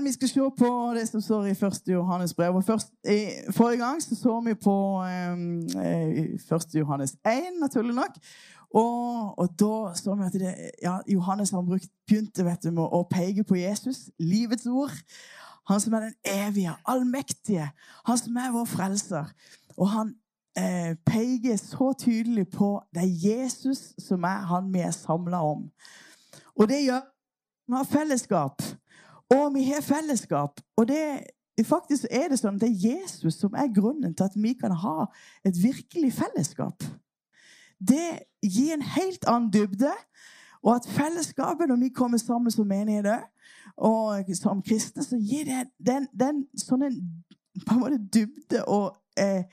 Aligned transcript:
Men 0.00 0.06
vi 0.06 0.12
skal 0.12 0.28
se 0.28 0.40
på 0.58 0.68
det 0.96 1.08
som 1.08 1.20
står 1.20 1.46
i 1.46 1.50
1. 1.50 1.82
Johannes 1.92 2.34
brev. 2.34 2.54
Og 2.54 2.64
først, 2.64 2.88
i, 3.04 3.52
forrige 3.52 3.84
gang 3.84 4.02
så, 4.02 4.16
så 4.16 4.40
vi 4.40 4.54
på 4.54 4.76
eh, 5.04 6.56
1. 6.56 6.74
Johannes 6.74 7.12
1, 7.12 7.58
naturlig 7.60 7.94
nok. 7.94 8.16
Og, 8.74 9.38
og 9.38 9.50
da 9.60 9.92
så 9.94 10.14
vi 10.14 10.24
at 10.24 10.32
det, 10.32 10.54
ja, 10.82 10.94
Johannes 11.08 11.50
har 11.50 11.62
brukt, 11.62 11.90
begynte 12.08 12.44
vet 12.44 12.64
du, 12.64 12.70
med 12.70 12.96
å 12.96 13.02
peke 13.12 13.44
på 13.44 13.60
Jesus, 13.60 14.08
livets 14.16 14.64
ord. 14.66 14.96
Han 15.68 15.84
som 15.84 15.98
er 15.98 16.08
den 16.08 16.16
evige, 16.24 16.72
allmektige. 16.88 17.68
Han 18.08 18.24
som 18.24 18.40
er 18.40 18.56
vår 18.56 18.72
frelser. 18.72 19.28
Og 19.76 19.92
han 19.98 20.16
eh, 20.56 20.96
peker 21.12 21.60
så 21.60 21.92
tydelig 21.92 22.48
på 22.56 22.78
det 22.96 23.04
er 23.04 23.16
Jesus 23.28 23.90
som 24.00 24.24
er 24.24 24.48
han 24.48 24.72
vi 24.72 24.80
er 24.80 24.96
samla 24.96 25.44
om. 25.44 25.68
Og 26.56 26.72
det 26.72 26.86
gjør 26.86 27.04
vi 27.68 27.82
har 27.82 27.84
fellesskap. 27.98 28.62
Og 29.34 29.54
vi 29.54 29.64
har 29.70 29.84
fellesskap. 29.84 30.60
Og 30.76 30.88
det, 30.88 31.02
faktisk 31.66 32.06
er 32.10 32.30
det 32.30 32.40
sånn 32.40 32.58
at 32.58 32.64
det 32.64 32.70
er 32.70 32.88
Jesus 32.90 33.38
som 33.38 33.54
er 33.54 33.72
grunnen 33.74 34.14
til 34.14 34.26
at 34.26 34.36
vi 34.36 34.54
kan 34.58 34.74
ha 34.74 35.06
et 35.46 35.56
virkelig 35.62 36.12
fellesskap. 36.18 36.86
Det 37.80 38.24
gir 38.42 38.74
en 38.74 38.86
helt 38.96 39.24
annen 39.28 39.52
dybde. 39.54 39.92
Og 40.60 40.74
at 40.76 40.88
fellesskapet, 40.92 41.68
når 41.68 41.76
vi 41.80 41.88
kommer 41.96 42.18
sammen 42.20 42.52
som 42.52 42.68
menigheter 42.68 43.22
og 43.80 44.28
som 44.36 44.60
kristne, 44.62 45.04
så 45.04 45.16
gir 45.16 45.46
det 45.48 45.68
den, 45.80 46.08
den 46.12 46.42
sånn 46.60 46.84
en 46.84 46.98
på 47.66 47.74
en 47.74 47.80
måte 47.80 47.98
dybde 48.14 48.64
og 48.70 48.96
eh, 49.18 49.44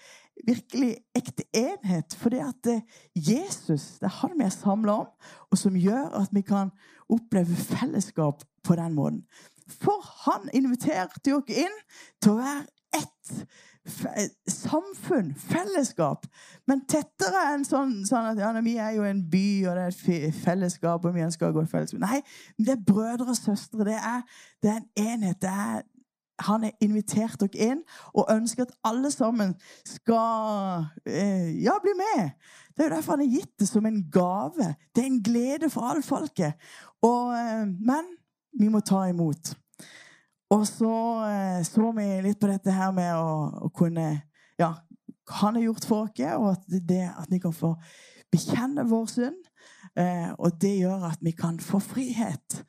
virkelig 0.48 0.98
ekte 1.16 1.44
enhet. 1.56 2.16
For 2.16 2.34
det 2.34 2.44
at 2.46 2.70
eh, 2.72 2.82
Jesus 3.16 3.98
det 4.02 4.10
er 4.10 4.18
han 4.22 4.36
vi 4.38 4.46
er 4.46 4.54
samla 4.54 5.00
om, 5.04 5.10
og 5.52 5.60
som 5.60 5.76
gjør 5.76 6.14
at 6.22 6.34
vi 6.36 6.44
kan 6.46 6.72
oppleve 7.10 7.56
fellesskap 7.56 8.44
på 8.64 8.76
den 8.76 8.96
måten. 8.96 9.24
For 9.68 10.04
han 10.26 10.50
inviterte 10.56 11.36
ikke 11.36 11.66
inn 11.68 11.80
til 12.24 12.36
å 12.36 12.42
være 12.42 12.66
ett 12.98 13.34
samfunn, 14.52 15.34
fellesskap. 15.40 16.26
Men 16.68 16.84
tettere 16.90 17.44
enn 17.54 17.66
sånn, 17.68 18.00
sånn 18.08 18.32
at 18.34 18.42
ja, 18.42 18.52
vi 18.64 18.78
er 18.82 18.96
jo 18.98 19.06
en 19.08 19.22
by, 19.32 19.50
og 19.68 19.78
det 19.78 19.86
er 19.86 20.24
et 20.30 20.40
fellesskap, 20.44 21.06
og 21.06 21.16
vi 21.16 21.26
ønsker 21.26 21.50
å 21.50 21.56
gå 21.56 21.64
i 21.64 21.70
fellesskap. 21.72 22.02
Nei, 22.04 22.22
det 22.60 22.76
er 22.76 22.88
brødre 22.88 23.32
og 23.32 23.40
søstre. 23.40 23.88
Det 23.88 24.00
er, 24.00 24.26
det 24.64 24.74
er 24.74 24.82
en 24.82 25.14
enhet. 25.14 25.40
Det 25.44 25.54
er, 25.54 25.86
han 26.48 26.68
har 26.68 26.84
invitert 26.84 27.40
dere 27.42 27.72
inn 27.72 27.80
og 28.14 28.30
ønsker 28.30 28.68
at 28.68 28.76
alle 28.86 29.10
sammen 29.14 29.56
skal 29.88 30.86
eh, 31.08 31.56
ja, 31.64 31.80
bli 31.82 31.96
med. 31.98 32.36
Det 32.76 32.84
er 32.84 32.92
jo 32.92 32.96
derfor 32.98 33.18
han 33.18 33.26
har 33.26 33.40
gitt 33.40 33.56
det 33.58 33.70
som 33.72 33.88
en 33.90 34.04
gave. 34.14 34.74
Det 34.94 35.02
er 35.02 35.10
en 35.10 35.24
glede 35.26 35.72
for 35.74 35.88
alle 35.90 36.06
folket. 36.06 36.60
Og, 37.02 37.34
eh, 37.34 37.66
men 37.66 38.12
vi 38.60 38.70
må 38.72 38.82
ta 38.86 39.06
imot. 39.10 39.54
Og 40.54 40.64
så 40.68 40.94
eh, 41.28 41.64
så 41.68 41.92
vi 41.98 42.08
litt 42.24 42.40
på 42.40 42.50
dette 42.50 42.72
her 42.72 42.94
med 42.96 43.16
å, 43.16 43.68
å 43.68 43.72
kunne 43.76 44.10
Ja, 44.58 44.74
han 45.30 45.56
har 45.56 45.62
gjort 45.62 45.86
for 45.86 46.08
oss, 46.08 46.22
og 46.38 46.48
at, 46.56 46.64
det, 46.68 47.04
at 47.12 47.28
vi 47.30 47.40
kan 47.44 47.54
få 47.54 47.76
bekjenne 48.32 48.88
vår 48.90 49.06
synd. 49.12 49.44
Eh, 49.98 50.32
og 50.38 50.56
det 50.62 50.78
gjør 50.80 51.10
at 51.12 51.22
vi 51.22 51.32
kan 51.32 51.60
få 51.60 51.80
frihet. 51.84 52.64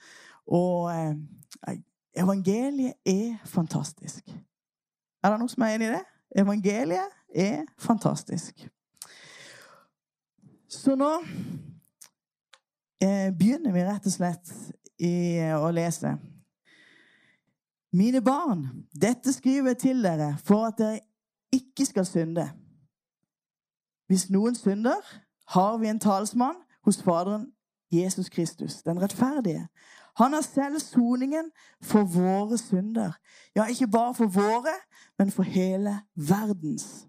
Og 0.47 0.91
eh, 0.93 1.79
evangeliet 2.19 2.99
er 3.07 3.39
fantastisk. 3.47 4.29
Er 5.25 5.31
det 5.33 5.39
noen 5.39 5.53
som 5.53 5.65
er 5.67 5.77
enig 5.77 5.89
i 5.89 5.95
det? 5.97 6.05
Evangeliet 6.43 7.17
er 7.35 7.65
fantastisk. 7.81 8.67
Så 10.69 10.97
nå 10.97 11.11
eh, 13.01 13.31
begynner 13.33 13.73
vi 13.73 13.85
rett 13.87 14.09
og 14.09 14.15
slett 14.15 14.53
i 14.99 15.39
eh, 15.39 15.55
å 15.57 15.71
lese. 15.75 16.17
Mine 17.93 18.21
barn, 18.21 18.67
dette 18.93 19.33
skriver 19.33 19.73
jeg 19.73 19.79
til 19.85 20.03
dere 20.05 20.35
for 20.45 20.69
at 20.69 20.79
dere 20.81 21.01
ikke 21.55 21.87
skal 21.89 22.07
synde. 22.07 22.45
Hvis 24.09 24.29
noen 24.31 24.57
synder, 24.57 25.01
har 25.49 25.79
vi 25.81 25.89
en 25.89 26.01
talsmann 26.01 26.59
hos 26.85 27.01
Faderen, 27.03 27.47
Jesus 27.93 28.29
Kristus, 28.29 28.83
den 28.83 29.01
rettferdige. 29.01 29.69
Han 30.19 30.33
har 30.33 30.41
selv 30.41 30.81
soningen 30.81 31.51
for 31.83 32.05
våre 32.05 32.59
synder. 32.59 33.13
Ja, 33.57 33.65
ikke 33.65 33.89
bare 33.89 34.15
for 34.15 34.27
våre, 34.27 34.75
men 35.19 35.31
for 35.31 35.43
hele 35.43 36.01
verdens. 36.15 37.07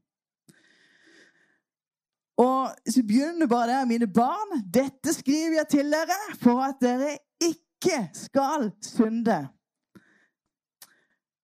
Og 2.37 2.71
så 2.87 3.03
begynner 3.03 3.47
bare 3.47 3.67
der, 3.67 3.85
mine 3.85 4.07
barn. 4.07 4.61
Dette 4.73 5.13
skriver 5.13 5.57
jeg 5.57 5.67
til 5.71 5.91
dere 5.91 6.19
for 6.39 6.61
at 6.63 6.79
dere 6.81 7.17
ikke 7.79 8.09
skal 8.13 8.71
synde. 8.85 9.47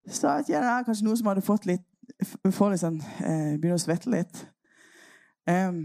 Så 0.06 0.30
at 0.30 0.48
det 0.48 0.60
er 0.60 0.86
kanskje 0.86 1.08
noen 1.08 1.18
som 1.18 1.32
hadde 1.32 1.46
fått 1.46 1.66
litt 1.66 1.86
får 2.54 2.74
litt 2.74 2.82
sånn, 2.82 3.00
eh, 3.02 3.56
Begynner 3.58 3.80
å 3.80 3.82
svette 3.82 4.12
litt. 4.12 4.46
Um, 5.46 5.80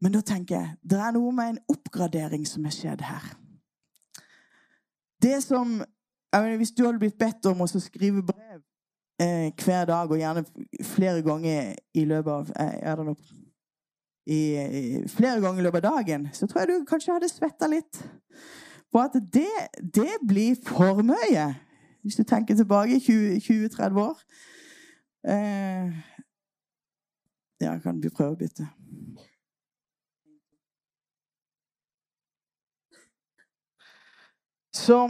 men 0.00 0.12
da 0.12 0.20
tenker 0.24 0.56
jeg 0.56 0.76
det 0.92 0.98
er 1.00 1.14
noe 1.16 1.32
med 1.32 1.54
en 1.54 1.62
oppgradering 1.72 2.46
som 2.48 2.64
har 2.64 2.74
skjedd 2.74 3.04
her. 3.04 3.30
Det 5.20 5.42
som 5.44 5.80
mener, 6.32 6.56
Hvis 6.56 6.72
du 6.72 6.84
hadde 6.84 6.98
blitt 6.98 7.18
bedt 7.18 7.46
om 7.46 7.60
å 7.60 7.66
skrive 7.66 8.22
brev 8.22 8.60
eh, 9.20 9.52
hver 9.52 9.86
dag, 9.86 10.10
og 10.10 10.18
gjerne 10.18 10.44
flere 10.84 11.22
ganger 11.22 11.74
i 11.94 12.04
løpet 12.04 12.32
av 12.32 12.52
eh, 12.56 13.04
noe, 13.04 13.16
i, 14.26 14.40
i, 14.56 14.82
flere 15.08 15.40
ganger 15.40 15.60
i 15.60 15.66
løpet 15.66 15.84
av 15.84 15.98
dagen, 15.98 16.28
så 16.32 16.46
tror 16.46 16.62
jeg 16.62 16.70
du 16.70 16.86
kanskje 16.88 17.16
hadde 17.16 17.28
svetta 17.28 17.68
litt. 17.68 18.00
På 18.92 18.98
at 18.98 19.14
det, 19.32 19.50
det 19.94 20.16
blir 20.28 20.56
for 20.66 21.02
mye. 21.02 21.54
Hvis 22.02 22.16
du 22.16 22.22
tenker 22.22 22.56
tilbake 22.56 22.96
20-30 22.96 24.00
år. 24.00 24.18
Eh, 25.28 25.92
ja, 27.60 27.78
kan 27.78 28.02
vi 28.02 28.08
prøve 28.08 28.32
å 28.34 28.40
bytte? 28.40 28.66
Så 34.72 35.08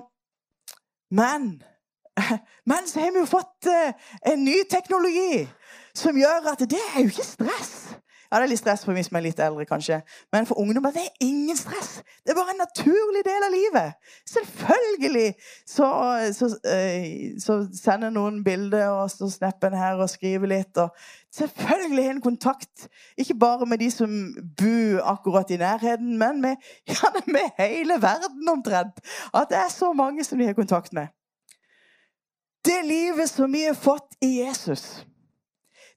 Men 1.11 1.63
men 2.71 2.87
så 2.87 3.01
har 3.01 3.13
vi 3.13 3.19
jo 3.23 3.27
fått 3.27 3.67
eh, 3.67 3.93
en 4.33 4.45
ny 4.45 4.57
teknologi 4.71 5.47
som 5.97 6.19
gjør 6.19 6.53
at 6.53 6.63
det 6.71 6.81
er 6.95 7.05
jo 7.05 7.13
ikke 7.13 7.27
stress. 7.27 7.73
Ja, 8.31 8.39
det 8.39 8.45
er 8.45 8.51
litt 8.53 8.61
stress 8.61 8.85
for 8.87 8.95
meg 8.95 9.03
som 9.03 9.17
er 9.19 9.25
litt 9.25 9.41
eldre, 9.43 9.65
kanskje. 9.67 9.97
Men 10.31 10.47
for 10.47 10.61
ungdommer 10.63 10.93
det 10.95 11.03
er 11.03 11.25
ingen 11.27 11.57
stress. 11.59 11.97
Det 12.23 12.31
er 12.31 12.39
bare 12.39 12.55
en 12.55 12.63
naturlig 12.63 13.25
del 13.27 13.47
av 13.47 13.51
livet. 13.51 14.13
Selvfølgelig 14.31 15.33
så, 15.67 15.89
så, 16.37 16.51
uh, 16.63 17.09
så 17.43 17.57
sender 17.75 18.15
noen 18.15 18.45
bilder 18.47 18.87
og 18.93 19.11
så 19.11 19.27
snapper 19.35 19.73
en 19.73 19.83
her 19.83 20.05
og 20.05 20.13
skriver 20.13 20.53
litt. 20.55 20.79
Og 20.79 20.95
selvfølgelig 21.35 22.07
en 22.13 22.23
kontakt 22.29 22.87
ikke 23.19 23.35
bare 23.35 23.67
med 23.67 23.83
de 23.83 23.91
som 23.91 24.15
bor 24.63 25.03
akkurat 25.17 25.51
i 25.51 25.59
nærheten, 25.59 26.15
men 26.23 26.41
med, 26.47 26.71
ja, 26.87 27.11
med 27.27 27.59
hele 27.59 27.99
verden 27.99 28.55
omtrent. 28.55 29.03
At 29.35 29.51
det 29.51 29.59
er 29.59 29.75
så 29.75 29.91
mange 29.93 30.25
som 30.25 30.39
de 30.39 30.47
har 30.47 30.55
kontakt 30.55 30.95
med. 30.95 31.11
Det 32.65 32.79
livet 32.85 33.31
som 33.31 33.53
vi 33.53 33.67
har 33.67 33.75
fått 33.75 34.15
i 34.23 34.37
Jesus, 34.39 35.07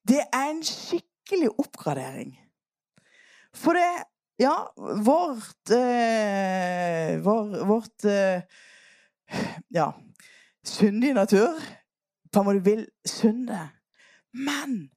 det 0.08 0.24
er 0.34 0.50
en 0.50 0.64
skikkelig 0.64 1.13
skikkelig 1.34 1.60
oppgradering. 1.60 2.40
For 3.54 3.74
det 3.74 4.06
Ja, 4.40 4.74
vårt 4.76 5.70
eh, 5.70 7.20
vår, 7.22 7.66
Vårt 7.66 8.06
eh, 8.06 8.42
Ja, 9.70 9.94
syndige 10.66 11.14
natur 11.14 11.54
på 12.34 12.40
en 12.40 12.46
måte 12.46 12.64
vil 12.66 12.88
synde. 13.06 13.70
Men 14.34 14.90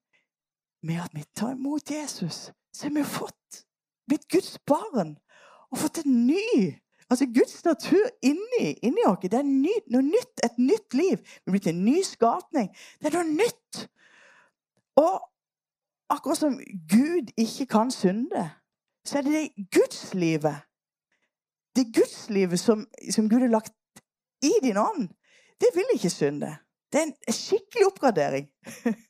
med 0.83 1.03
at 1.05 1.11
vi 1.13 1.25
tar 1.37 1.53
imot 1.53 1.91
Jesus, 1.91 2.51
så 2.73 2.87
har 2.87 2.95
vi 2.95 3.05
fått 3.05 3.63
blitt 4.09 4.29
Guds 4.29 4.59
barn 4.67 5.19
og 5.71 5.79
fått 5.79 6.05
en 6.05 6.27
ny 6.27 6.81
Altså 7.11 7.27
Guds 7.27 7.65
natur 7.65 8.03
inni, 8.23 8.73
inni 8.83 9.05
oss. 9.07 9.21
Det 9.23 9.39
er 9.39 9.45
ny, 9.47 9.71
noe 9.95 10.03
nytt, 10.03 10.41
et 10.43 10.57
nytt 10.59 10.95
liv. 10.95 11.21
Vi 11.23 11.47
er 11.47 11.55
blitt 11.55 11.69
en 11.71 11.85
ny 11.85 12.01
skapning. 12.03 12.73
Det 12.99 13.13
er 13.13 13.15
noe 13.21 13.37
nytt. 13.37 13.85
Og 14.99 15.21
Akkurat 16.11 16.39
som 16.39 16.61
Gud 16.89 17.33
ikke 17.37 17.67
kan 17.67 17.91
synde, 17.91 18.51
så 19.07 19.19
er 19.19 19.23
det 19.23 19.33
det 19.33 19.71
gudslivet. 19.75 20.57
Det 21.77 21.95
gudslivet 21.95 22.61
som, 22.61 22.87
som 23.11 23.29
Gud 23.29 23.41
har 23.41 23.49
lagt 23.49 23.75
i 24.43 24.53
din 24.63 24.77
ånd, 24.77 25.09
det 25.61 25.69
vil 25.75 25.85
ikke 25.95 26.11
synde. 26.11 26.57
Det 26.93 27.01
er 27.01 27.07
en 27.07 27.33
skikkelig 27.33 27.87
oppgradering. 27.87 28.49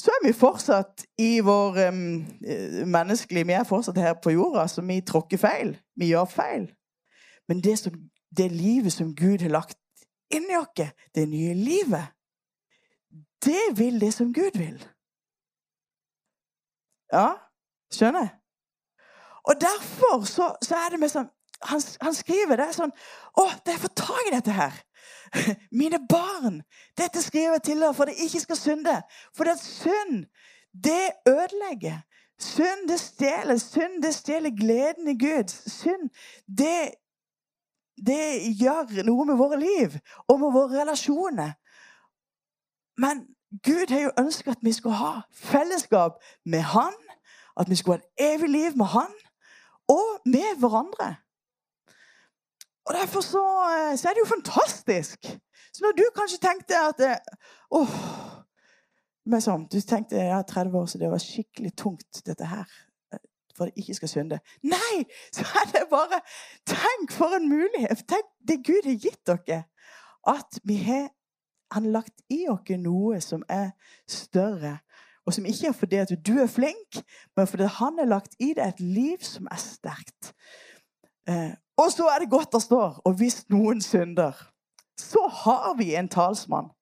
Så 0.00 0.10
er 0.10 0.26
vi 0.26 0.32
fortsatt 0.32 1.02
i 1.18 1.40
vår 1.44 1.88
um, 1.88 1.96
menneskelige 2.88 3.46
Vi 3.46 3.52
er 3.52 3.66
fortsatt 3.68 3.98
her 4.00 4.14
på 4.22 4.30
jorda, 4.30 4.64
så 4.68 4.80
vi 4.82 5.00
tråkker 5.04 5.36
feil. 5.36 5.74
Vi 5.96 6.06
gjør 6.06 6.24
feil. 6.24 6.70
Men 7.48 7.60
det, 7.60 7.78
som, 7.78 7.92
det 8.36 8.52
livet 8.52 8.92
som 8.92 9.14
Gud 9.14 9.42
har 9.44 9.52
lagt 9.52 9.76
inni 10.32 10.56
oss, 10.56 10.88
det 11.14 11.28
nye 11.28 11.54
livet, 11.54 12.06
det 13.44 13.76
vil 13.76 14.00
det 14.00 14.14
som 14.14 14.32
Gud 14.32 14.56
vil. 14.56 14.80
Ja, 17.12 17.28
skjønner? 17.92 18.28
jeg. 18.28 18.36
Og 19.50 19.60
derfor 19.60 20.24
så, 20.24 20.52
så 20.62 20.76
er 20.76 20.94
det 20.94 21.00
med 21.00 21.12
sånn 21.12 21.30
han, 21.62 21.82
han, 22.00 22.14
skriver 22.16 22.56
det 22.56 22.70
sånn 22.72 22.92
Å, 23.36 23.42
det 23.66 23.74
er 23.74 23.80
for 23.82 23.92
tak 23.96 24.28
i 24.28 24.32
dette 24.32 24.54
her! 24.56 24.76
Mine 25.80 26.00
barn, 26.08 26.62
dette 26.98 27.22
skriver 27.22 27.58
jeg 27.58 27.64
til 27.66 27.82
dere 27.82 27.96
for 27.96 28.08
dere 28.08 28.24
ikke 28.26 28.40
skal 28.42 28.58
synde. 28.58 28.94
For 29.36 29.48
det 29.48 29.56
er 29.56 29.60
synd, 29.60 30.22
det 30.72 31.04
ødelegger. 31.28 32.00
Synd, 32.40 32.86
det 32.88 32.96
stjeler. 33.02 33.60
Synd, 33.60 34.00
det 34.04 34.14
stjeler 34.16 34.56
gleden 34.56 35.10
i 35.12 35.16
Gud. 35.20 35.52
Synd, 35.52 36.08
det, 36.48 36.96
det 38.00 38.22
gjør 38.60 39.02
noe 39.08 39.28
med 39.28 39.40
våre 39.40 39.60
liv 39.60 39.98
og 40.26 40.40
med 40.40 40.56
våre 40.56 40.80
relasjoner. 40.80 41.52
Men 43.00 43.26
Gud 43.50 43.90
har 43.90 44.00
jo 44.00 44.12
ønsket 44.18 44.50
at 44.50 44.62
vi 44.62 44.72
skulle 44.72 44.94
ha 44.96 45.20
fellesskap 45.32 46.12
med 46.46 46.60
Han. 46.60 46.94
At 47.56 47.70
vi 47.70 47.76
skulle 47.76 47.98
ha 47.98 48.02
et 48.02 48.34
evig 48.34 48.48
liv 48.48 48.76
med 48.76 48.86
Han 48.86 49.12
og 49.88 50.08
med 50.26 50.58
hverandre. 50.58 51.16
Og 52.86 52.94
Derfor 52.94 53.20
så, 53.20 53.44
eh, 53.74 53.98
så, 53.98 54.08
er 54.08 54.12
det 54.12 54.22
jo 54.24 54.34
fantastisk. 54.36 55.18
Så 55.72 55.80
når 55.84 55.92
du 55.92 56.04
kanskje 56.18 56.38
tenkte 56.38 56.74
at 56.88 57.00
eh, 57.00 57.18
åh, 57.70 57.96
men 59.30 59.42
sånn, 59.44 59.66
Du 59.72 59.80
tenkte 59.80 60.18
er 60.18 60.42
30 60.42 60.78
år, 60.78 60.86
så 60.86 60.98
det 60.98 61.10
var 61.10 61.22
skikkelig 61.22 61.74
tungt, 61.76 62.22
dette 62.26 62.46
her. 62.46 62.64
Eh, 63.12 63.22
for 63.56 63.64
at 63.66 63.76
jeg 63.76 63.84
ikke 63.84 63.98
skal 64.00 64.12
synde. 64.14 64.40
Nei! 64.62 65.04
Så 65.36 65.44
er 65.60 65.70
det 65.74 65.84
bare 65.90 66.22
Tenk 66.66 67.12
for 67.12 67.36
en 67.36 67.48
mulighet! 67.48 68.06
Tenk 68.08 68.26
det 68.48 68.62
Gud 68.66 68.88
har 68.88 68.98
gitt 68.98 69.22
dere. 69.26 69.64
At 70.26 70.60
vi 70.64 70.80
har 70.84 71.10
Han 71.72 71.92
lagt 71.92 72.22
i 72.30 72.46
oss 72.48 72.70
noe 72.78 73.20
som 73.20 73.42
er 73.48 73.70
større. 74.08 74.78
Og 75.26 75.34
som 75.34 75.46
ikke 75.46 75.68
er 75.68 75.76
fordi 75.76 75.96
at 75.96 76.12
du 76.26 76.32
er 76.40 76.46
flink, 76.46 77.02
men 77.36 77.46
fordi 77.46 77.68
han 77.70 77.98
har 77.98 78.08
lagt 78.08 78.34
i 78.40 78.52
deg 78.56 78.66
et 78.66 78.80
liv 78.80 79.18
som 79.22 79.46
er 79.50 79.60
sterkt. 79.60 80.32
Eh, 81.28 81.52
og 81.78 81.92
så 81.92 82.08
er 82.10 82.18
det 82.18 82.30
godt 82.30 82.52
det 82.52 82.62
står 82.62 83.02
Og 83.04 83.14
hvis 83.14 83.44
noen 83.48 83.80
synder, 83.80 84.32
så 84.98 85.28
har 85.44 85.74
vi 85.78 85.94
en 85.94 86.08
talsmann 86.08 86.72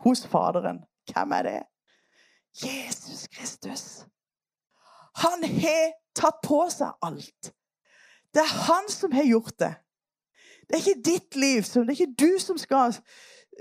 hos 0.00 0.26
Faderen. 0.26 0.84
Hvem 1.12 1.32
er 1.32 1.42
det? 1.42 1.62
Jesus 2.62 3.28
Kristus. 3.28 4.06
Han 5.16 5.44
har 5.44 5.92
tatt 6.14 6.40
på 6.42 6.64
seg 6.70 6.94
alt. 7.02 7.52
Det 8.34 8.42
er 8.42 8.56
han 8.68 8.88
som 8.90 9.12
har 9.12 9.26
gjort 9.26 9.58
det. 9.58 9.74
Det 10.68 10.76
er 10.76 10.82
ikke 10.84 11.04
ditt 11.04 11.36
liv. 11.36 11.62
Det 11.62 11.76
er 11.76 11.90
ikke 11.90 12.14
du 12.18 12.38
som 12.42 12.58
skal 12.58 12.96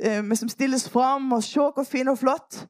eh, 0.01 0.35
som 0.35 0.49
stilles 0.49 0.89
fram 0.89 1.31
og 1.31 1.43
se 1.43 1.59
hvor 1.59 1.83
fin 1.83 2.07
og 2.07 2.17
flott. 2.17 2.67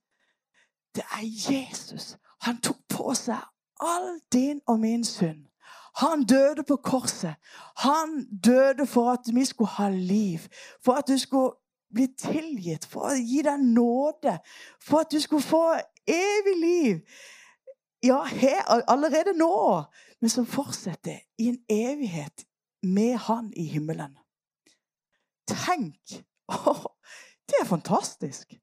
Det 0.96 1.04
er 1.04 1.26
Jesus. 1.52 2.18
Han 2.42 2.62
tok 2.62 2.80
på 2.90 3.14
seg 3.14 3.42
all 3.80 4.20
din 4.34 4.62
og 4.68 4.80
min 4.80 5.04
synd. 5.06 5.46
Han 5.98 6.24
døde 6.24 6.64
på 6.64 6.76
korset. 6.76 7.36
Han 7.78 8.26
døde 8.44 8.86
for 8.88 9.12
at 9.12 9.20
vi 9.34 9.46
skulle 9.46 9.70
ha 9.70 9.90
liv. 9.90 10.40
For 10.86 10.94
at 10.94 11.08
du 11.08 11.18
skulle 11.18 11.52
bli 11.94 12.08
tilgitt. 12.18 12.86
For 12.86 13.10
å 13.10 13.16
gi 13.18 13.42
deg 13.46 13.64
nåde. 13.64 14.38
For 14.82 15.02
at 15.06 15.12
du 15.12 15.20
skulle 15.20 15.42
få 15.42 15.64
evig 16.08 16.56
liv. 16.62 17.00
Ja, 18.06 18.22
her, 18.24 18.62
allerede 18.88 19.34
nå. 19.38 19.84
Men 20.22 20.30
som 20.30 20.46
fortsetter 20.46 21.18
i 21.38 21.50
en 21.50 21.60
evighet 21.70 22.46
med 22.84 23.18
Han 23.18 23.54
i 23.56 23.64
himmelen. 23.64 24.18
Tenk! 25.48 26.22
det 27.48 27.62
er 27.62 27.66
fantastisk. 27.66 28.54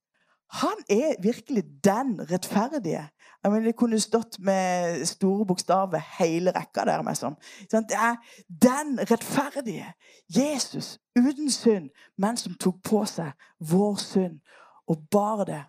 Han 0.55 0.77
er 0.91 1.23
virkelig 1.23 1.65
den 1.85 2.31
rettferdige. 2.31 3.09
Jeg 3.45 3.53
mener, 3.53 3.65
Det 3.65 3.77
kunne 3.77 4.01
stått 4.01 4.39
med 4.39 5.05
store 5.05 5.47
bokstaver 5.47 6.01
hele 6.19 6.51
rekka 6.51 6.85
der. 6.85 7.03
Med 7.03 7.17
sånn. 7.19 7.35
Det 7.71 7.97
er 7.97 8.17
den 8.49 8.99
rettferdige 9.11 9.93
Jesus 10.29 10.99
uten 11.17 11.51
synd, 11.51 11.91
men 12.19 12.37
som 12.37 12.55
tok 12.55 12.83
på 12.85 13.05
seg 13.05 13.33
vår 13.61 13.97
synd 13.97 14.39
og 14.89 15.09
bar 15.11 15.45
det. 15.45 15.65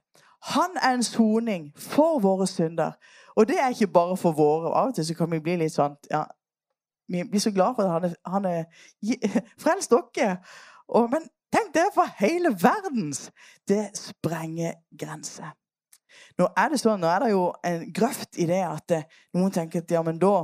Han 0.46 0.78
er 0.84 0.94
en 0.94 1.04
soning 1.04 1.72
for 1.78 2.20
våre 2.20 2.48
synder. 2.48 2.92
Og 3.36 3.48
det 3.48 3.58
er 3.60 3.70
ikke 3.70 3.88
bare 3.88 4.18
for 4.18 4.32
våre. 4.32 4.70
Av 4.70 4.88
og 4.88 4.96
til 4.96 5.06
så 5.06 5.16
kan 5.16 5.32
vi 5.32 5.40
bli 5.40 5.58
litt 5.58 5.74
sånn 5.74 5.98
ja, 6.12 6.26
Vi 7.10 7.24
blir 7.24 7.40
så 7.40 7.52
glad 7.52 7.76
for 7.76 7.84
at 7.84 7.92
han 7.92 8.04
er, 8.04 8.14
han 8.28 8.46
er 8.46 8.64
frelst 9.64 9.92
dere. 9.92 10.38
Men 11.12 11.28
tenk 11.56 11.74
det 11.76 11.86
for 11.96 12.12
hele 12.20 12.52
verdens. 12.60 13.30
Det 13.68 13.90
sprenger 13.98 14.76
grenser. 15.00 15.54
Nå 16.40 16.50
er 16.58 16.72
det 16.72 16.80
sånn, 16.82 17.00
nå 17.00 17.10
er 17.10 17.26
det 17.26 17.32
jo 17.32 17.48
en 17.64 17.90
grøft 17.96 18.40
i 18.40 18.48
det 18.50 18.62
at 18.68 18.94
eh, 18.96 19.10
noen 19.36 19.54
tenker 19.56 19.84
at 19.84 19.92
ja, 19.92 20.04
men 20.04 20.20
da, 20.20 20.36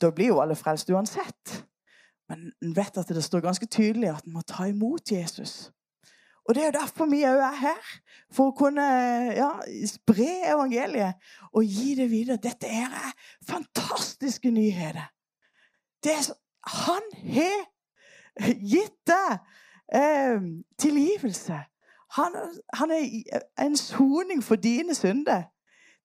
da 0.00 0.12
blir 0.14 0.32
jo 0.32 0.42
alle 0.42 0.56
frelst 0.58 0.90
uansett. 0.92 1.56
Men 2.30 2.50
en 2.64 2.74
vet 2.76 3.00
at 3.00 3.12
det 3.12 3.24
står 3.24 3.44
ganske 3.44 3.68
tydelig 3.70 4.10
at 4.12 4.26
en 4.26 4.36
må 4.36 4.44
ta 4.48 4.66
imot 4.68 5.12
Jesus. 5.12 5.70
Og 6.46 6.54
Det 6.54 6.62
er 6.62 6.66
jo 6.70 6.78
derfor 6.78 7.08
vi 7.10 7.24
òg 7.26 7.40
er 7.42 7.58
her. 7.58 7.92
For 8.34 8.50
å 8.50 8.56
kunne 8.56 8.86
ja, 9.34 9.50
spre 9.90 10.28
evangeliet 10.52 11.18
og 11.52 11.66
gi 11.66 11.94
det 11.98 12.06
videre. 12.10 12.42
Dette 12.42 12.70
er 12.70 12.92
fantastiske 13.48 14.50
nyheter. 14.54 15.10
Er, 16.06 16.28
han 16.86 17.08
har 17.34 17.64
gitt 18.62 18.98
deg 19.10 19.40
eh, 19.94 20.40
tilgivelse. 20.78 21.60
Han, 22.16 22.36
han 22.74 22.90
er 22.90 23.40
en 23.58 23.76
soning 23.76 24.44
for 24.44 24.56
dine 24.56 24.94
synder. 24.94 25.42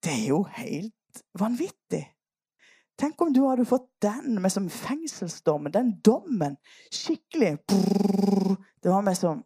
Det 0.03 0.11
er 0.11 0.27
jo 0.27 0.43
helt 0.43 1.23
vanvittig. 1.39 2.05
Tenk 2.99 3.21
om 3.21 3.33
du 3.33 3.43
hadde 3.47 3.65
fått 3.65 3.87
den 4.01 4.41
med 4.41 4.51
som 4.51 4.69
fengselsdommen, 4.69 5.73
den 5.73 5.93
dommen, 6.05 6.57
skikkelig 6.93 7.57
brrr, 7.67 8.55
Det 8.83 8.91
var 8.91 9.01
med 9.01 9.15
som 9.17 9.43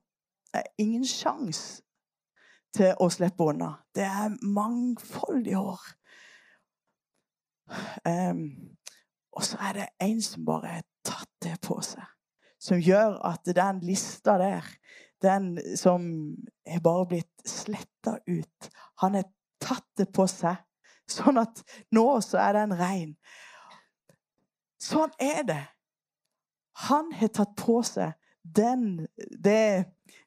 ingen 0.80 1.06
sjanse 1.06 1.84
til 2.76 2.94
å 3.00 3.10
slippe 3.12 3.44
unna. 3.44 3.74
Det 3.96 4.04
er 4.04 4.36
mangfoldige 4.44 5.60
år. 5.60 5.82
Um, 8.06 8.76
og 9.36 9.44
så 9.44 9.60
er 9.68 9.80
det 9.80 9.88
en 10.02 10.22
som 10.22 10.46
bare 10.46 10.78
har 10.78 10.86
tatt 11.04 11.32
det 11.44 11.56
på 11.64 11.80
seg. 11.84 12.04
Som 12.66 12.82
gjør 12.82 13.20
at 13.30 13.46
den 13.46 13.84
lista 13.86 14.40
der 14.42 14.66
den 15.22 15.78
som 15.78 16.04
er 16.66 16.82
bare 16.84 17.06
blitt 17.10 17.48
sletta 17.50 18.18
ut. 18.28 18.70
Han 19.02 19.18
har 19.18 19.30
tatt 19.62 19.88
det 19.98 20.10
på 20.14 20.28
seg, 20.30 20.60
sånn 21.10 21.40
at 21.42 21.62
nå 21.96 22.06
så 22.26 22.42
er 22.44 22.60
den 22.60 22.76
rein. 22.78 23.16
Sånn 24.82 25.14
er 25.22 25.42
det. 25.48 25.64
Han 26.90 27.12
har 27.16 27.32
tatt 27.34 27.56
på 27.58 27.80
seg 27.88 28.14
den 28.44 29.08
det 29.42 29.86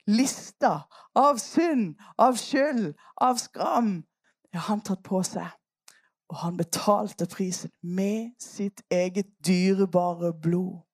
lista 0.08 0.88
av 1.18 1.38
synd, 1.42 1.98
av 2.16 2.38
skyld, 2.40 2.94
av 3.20 3.38
skam. 3.38 3.92
Har 4.54 4.66
han 4.72 4.82
tatt 4.82 5.04
på 5.06 5.20
seg. 5.26 5.46
Og 6.28 6.40
han 6.42 6.56
betalte 6.58 7.28
prisen 7.30 7.70
med 7.80 8.32
sitt 8.42 8.82
eget 8.92 9.28
dyrebare 9.44 10.32
blod. 10.32 10.87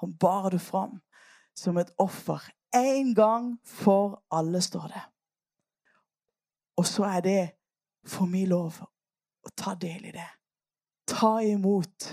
Han 0.00 0.16
bar 0.18 0.50
det 0.50 0.60
fram 0.60 1.00
som 1.56 1.78
et 1.78 1.90
offer 1.98 2.42
en 2.74 3.14
gang 3.14 3.58
for 3.64 4.22
alle, 4.30 4.60
står 4.62 4.86
det. 4.92 5.02
Og 6.76 6.86
så 6.86 7.04
er 7.04 7.20
det 7.20 7.50
for 8.06 8.26
min 8.30 8.48
lov 8.48 8.76
å 9.42 9.50
ta 9.56 9.74
del 9.74 10.04
i 10.10 10.14
det. 10.14 10.28
Ta 11.08 11.38
imot 11.42 12.10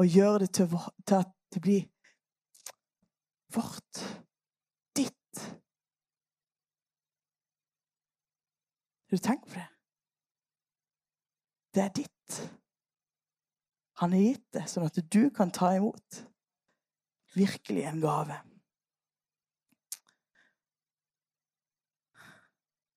og 0.00 0.06
gjøre 0.06 0.38
det 0.44 0.50
til, 0.56 0.72
til 1.06 1.20
at 1.20 1.30
det 1.54 1.62
blir 1.62 1.84
vårt. 3.54 4.00
Ditt. 4.96 5.44
Har 9.06 9.16
du 9.16 9.22
tenkt 9.22 9.46
på 9.48 9.54
det? 9.54 9.68
Det 11.74 11.82
er 11.82 11.94
ditt. 11.94 12.40
Han 14.00 14.12
har 14.12 14.24
gitt 14.24 14.46
det, 14.56 14.64
sånn 14.66 14.88
at 14.88 14.98
du 15.12 15.28
kan 15.34 15.52
ta 15.54 15.74
imot. 15.76 16.22
Virkelig 17.34 17.84
en 17.84 18.00
gave. 18.00 18.36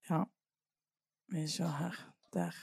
Ja. 0.10 0.24
Vi 1.34 1.48
ser 1.48 1.78
her. 1.78 2.10
Der. 2.34 2.54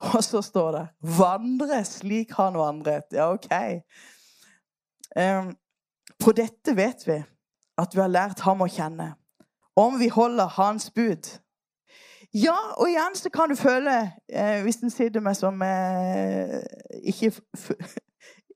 Og 0.00 0.24
så 0.24 0.42
står 0.42 0.72
det 0.72 0.88
'vandre 1.00 1.84
slik 1.84 2.30
han 2.32 2.54
vandret'. 2.54 3.10
Ja, 3.12 3.32
OK. 3.32 3.50
Um, 5.16 5.56
på 6.24 6.32
dette 6.32 6.76
vet 6.76 7.06
vi 7.06 7.24
at 7.78 7.94
vi 7.94 8.00
har 8.00 8.08
lært 8.08 8.40
ham 8.40 8.62
å 8.62 8.68
kjenne. 8.68 9.14
Om 9.76 9.98
vi 9.98 10.08
holder 10.08 10.46
hans 10.46 10.90
bud. 10.90 11.40
Ja, 12.34 12.56
og 12.76 12.88
igjen 12.88 13.16
så 13.18 13.30
kan 13.30 13.50
du 13.50 13.56
føle, 13.58 14.12
eh, 14.28 14.62
hvis 14.62 14.82
en 14.84 14.90
sitter 14.90 15.20
med 15.20 15.34
som 15.34 15.62
eh, 15.62 16.60
ikke, 17.02 17.32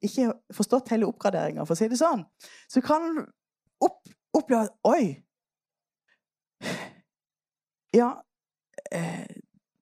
ikke 0.04 0.32
forstått 0.54 0.92
hele 0.94 1.08
oppgraderinga, 1.08 1.64
for 1.64 1.76
å 1.76 1.78
si 1.78 1.88
det 1.90 2.00
sånn, 2.00 2.24
så 2.70 2.82
kan 2.84 3.06
du 3.16 3.24
opp, 3.84 4.00
oppleve 4.36 4.68
at 4.68 4.76
Oi! 4.90 5.14
Ja, 7.94 8.10
eh, 8.90 9.26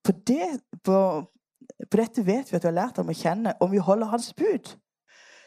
på, 0.05 0.13
det, 0.27 0.59
på, 0.85 0.97
på, 1.89 1.97
dette 1.97 2.25
vet 2.27 2.51
vi 2.51 2.57
at 2.59 2.65
vi 2.65 2.69
har 2.69 2.75
lært 2.75 2.99
ham 3.01 3.09
å 3.09 3.15
kjenne. 3.17 3.55
Om 3.63 3.71
vi 3.71 3.81
holder 3.81 4.11
hans 4.11 4.27
bud, 4.37 4.69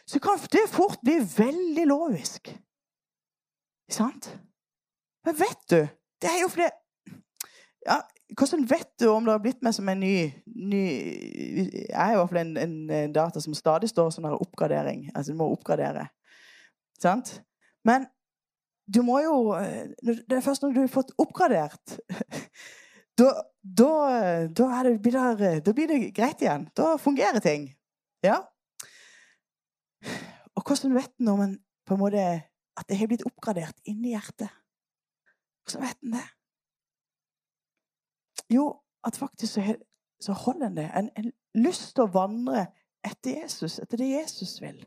så 0.07 0.19
kan 0.23 0.41
det 0.51 0.65
fort 0.73 0.99
bli 1.05 1.21
veldig 1.21 1.85
lovisk. 1.87 2.51
Sant? 3.93 4.33
Men 5.27 5.39
vet 5.39 5.63
du 5.71 5.81
Det 6.23 6.31
er 6.31 6.41
jo 6.41 6.49
fordi 6.51 6.67
ja, 7.87 8.01
Hvordan 8.35 8.65
vet 8.67 8.89
du 8.99 9.07
om 9.07 9.27
det 9.27 9.35
har 9.37 9.43
blitt 9.45 9.63
meg 9.63 9.75
som 9.77 9.87
en 9.89 10.01
ny, 10.03 10.27
ny 10.51 10.83
Jeg 10.83 11.95
er 11.95 12.15
i 12.15 12.17
hvert 12.19 12.33
fall 12.33 12.41
en, 12.43 12.57
en, 12.91 13.13
data 13.15 13.43
som 13.43 13.55
stadig 13.55 13.91
står 13.93 14.11
sånn 14.15 14.27
oppgradering. 14.33 15.07
Altså 15.15 15.33
du 15.33 15.39
må 15.39 15.47
oppgradere. 15.55 16.09
Sant? 16.99 17.37
Men 17.87 18.09
du 18.87 19.03
må 19.07 19.21
jo 19.23 19.37
Det 20.03 20.37
er 20.37 20.45
først 20.45 20.65
når 20.65 20.75
du 20.75 20.81
har 20.85 20.91
fått 20.91 21.15
oppgradert 21.23 21.97
da, 23.21 23.31
da, 23.63 23.93
da, 24.51 24.67
det, 24.83 24.99
da, 25.65 25.73
blir 25.73 25.89
det, 25.91 26.01
greit 26.17 26.43
igjen. 26.43 26.69
Da 26.77 26.97
fungerer 27.01 27.41
ting. 27.41 27.71
Ja? 28.27 28.43
Og 30.57 30.67
hvordan 30.67 30.97
vet 30.99 31.15
en 31.21 31.33
om 31.33 31.43
en 31.47 31.57
på 31.87 31.95
en 31.95 32.03
måte 32.03 32.27
at 32.77 32.89
det 32.91 32.99
har 32.99 33.09
blitt 33.09 33.25
oppgradert 33.25 33.79
inni 33.89 34.13
hjertet? 34.13 34.51
Hvordan 35.65 35.87
vet 35.87 36.03
en 36.03 36.19
det? 36.19 36.27
Jo, 38.53 38.77
at 39.05 39.17
faktisk 39.17 39.53
så, 39.53 39.77
så 40.21 40.33
holder 40.33 40.67
en 40.67 40.77
det. 40.77 40.91
En, 40.97 41.11
en 41.19 41.33
lyst 41.55 41.95
til 41.95 42.07
å 42.07 42.13
vandre 42.13 42.67
etter 43.07 43.43
Jesus, 43.43 43.79
etter 43.83 44.01
det 44.01 44.11
Jesus 44.11 44.61
vil. 44.63 44.79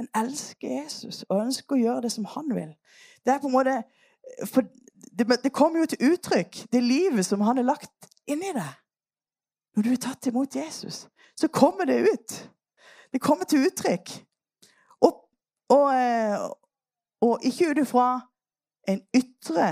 En 0.00 0.08
elsker 0.14 0.82
Jesus 0.82 1.22
og 1.28 1.40
ønsker 1.46 1.76
å 1.76 1.80
gjøre 1.80 2.06
det 2.06 2.12
som 2.12 2.26
han 2.28 2.50
vil. 2.54 2.74
Det 3.24 3.32
er 3.32 3.40
på 3.40 3.48
en 3.48 3.56
måte 3.56 3.78
for 4.44 4.66
det, 5.18 5.26
det 5.42 5.52
kommer 5.52 5.80
jo 5.80 5.86
til 5.86 6.12
uttrykk, 6.12 6.66
det 6.72 6.82
livet 6.82 7.26
som 7.26 7.40
han 7.40 7.56
har 7.56 7.64
lagt 7.64 8.10
inni 8.26 8.52
deg. 8.52 8.72
Når 9.76 9.82
du 9.82 9.90
er 9.92 10.02
tatt 10.02 10.26
imot 10.26 10.56
Jesus, 10.56 11.06
så 11.36 11.48
kommer 11.48 11.84
det 11.84 12.00
ut. 12.10 12.36
Det 13.12 13.20
kommer 13.20 13.44
til 13.44 13.66
uttrykk. 13.68 14.12
Og, 15.00 15.28
og, 15.68 15.86
eh, 15.94 16.40
og 17.20 17.44
ikke 17.44 17.70
ut 17.70 17.82
ifra 17.84 18.08
en 18.88 19.02
ytre 19.14 19.68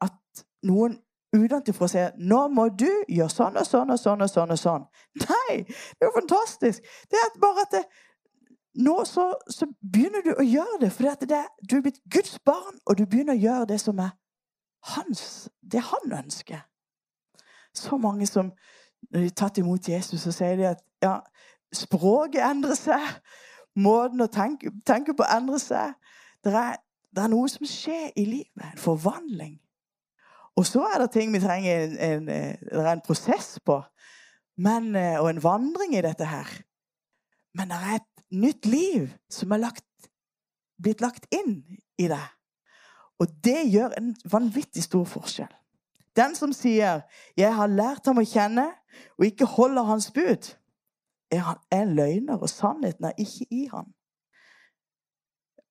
at 0.00 0.44
noen 0.62 0.96
utenfra 1.34 1.88
sier 1.88 2.10
'Nå 2.16 2.48
må 2.48 2.68
du 2.68 2.90
gjøre 3.08 3.30
sånn 3.30 3.56
og 3.56 3.66
sånn 3.66 3.90
og 3.90 3.98
sånn 3.98 4.22
og 4.22 4.30
sånn.' 4.30 4.50
og 4.50 4.58
sånn. 4.58 4.84
Nei! 5.20 5.64
Det 5.66 6.02
er 6.02 6.10
jo 6.10 6.14
fantastisk. 6.20 6.82
Det 7.10 7.18
er 7.20 7.40
bare 7.40 7.66
at 7.66 7.72
det, 7.72 7.84
nå 8.74 9.04
så, 9.04 9.34
så, 9.50 9.66
begynner 9.92 10.22
du 10.24 10.32
å 10.34 10.42
gjøre 10.42 10.80
det 10.80 11.10
at 11.10 11.28
det, 11.28 11.42
du 11.70 11.76
er 11.76 11.82
blitt 11.82 12.00
Guds 12.10 12.38
barn, 12.38 12.78
og 12.86 12.98
du 12.98 13.06
begynner 13.06 13.34
å 13.34 13.44
gjøre 13.44 13.66
det 13.66 13.80
som 13.80 13.98
er 13.98 14.10
hans, 14.94 15.48
det 15.62 15.80
han 15.80 16.12
ønsker. 16.12 16.64
Så 17.74 17.96
mange 17.96 18.26
som 18.26 18.52
når 19.10 19.20
de 19.20 19.26
er 19.26 19.36
tatt 19.36 19.58
imot 19.58 19.88
Jesus, 19.88 20.20
så 20.20 20.32
sier 20.32 20.56
de 20.56 20.68
at 20.68 20.80
ja, 21.02 21.18
språket 21.74 22.42
endrer 22.44 22.78
seg. 22.78 23.04
Måten 23.76 24.22
å 24.22 24.30
tenke, 24.30 24.70
tenke 24.86 25.14
på 25.18 25.26
endrer 25.28 25.60
seg. 25.62 25.94
Det 26.44 26.54
er, 26.54 26.78
det 27.14 27.24
er, 27.24 27.30
noe 27.32 27.50
som 27.50 27.66
skjer 27.68 28.12
i 28.16 28.24
livet. 28.24 28.70
En 28.72 28.80
forvandling. 28.80 29.58
Og 30.56 30.66
så 30.66 30.84
er 30.86 31.02
det 31.02 31.10
ting 31.14 31.32
vi 31.34 31.42
trenger 31.42 31.84
en, 31.84 31.96
en, 31.98 32.26
det 32.28 32.82
er 32.84 32.92
en 32.92 33.04
prosess 33.06 33.58
på. 33.64 33.80
Men, 34.56 34.94
eh, 34.96 35.18
og 35.20 35.30
en 35.30 35.42
vandring 35.42 35.96
i 35.96 36.04
dette 36.04 36.26
her. 36.30 36.50
Men 37.54 37.70
det 37.70 37.80
er 37.80 37.96
et 37.98 38.24
nytt 38.30 38.66
liv 38.66 39.08
som 39.30 39.52
er 39.54 39.64
lagt, 39.64 39.86
blitt 40.82 41.02
lagt 41.02 41.26
inn 41.34 41.58
i 41.98 42.06
deg. 42.10 42.30
Og 43.22 43.30
det 43.46 43.60
gjør 43.70 43.94
en 43.98 44.14
vanvittig 44.30 44.82
stor 44.86 45.04
forskjell. 45.06 45.50
Den 46.14 46.34
som 46.34 46.52
sier 46.52 47.00
'Jeg 47.36 47.54
har 47.54 47.66
lært 47.66 48.06
ham 48.06 48.18
å 48.18 48.22
kjenne', 48.22 48.74
og 49.18 49.26
ikke 49.26 49.44
holder 49.44 49.82
hans 49.82 50.10
bud, 50.10 50.54
er 51.30 51.58
en 51.72 51.94
løgner, 51.94 52.38
og 52.38 52.48
sannheten 52.48 53.04
er 53.04 53.12
ikke 53.18 53.46
i 53.50 53.66
ham. 53.66 53.94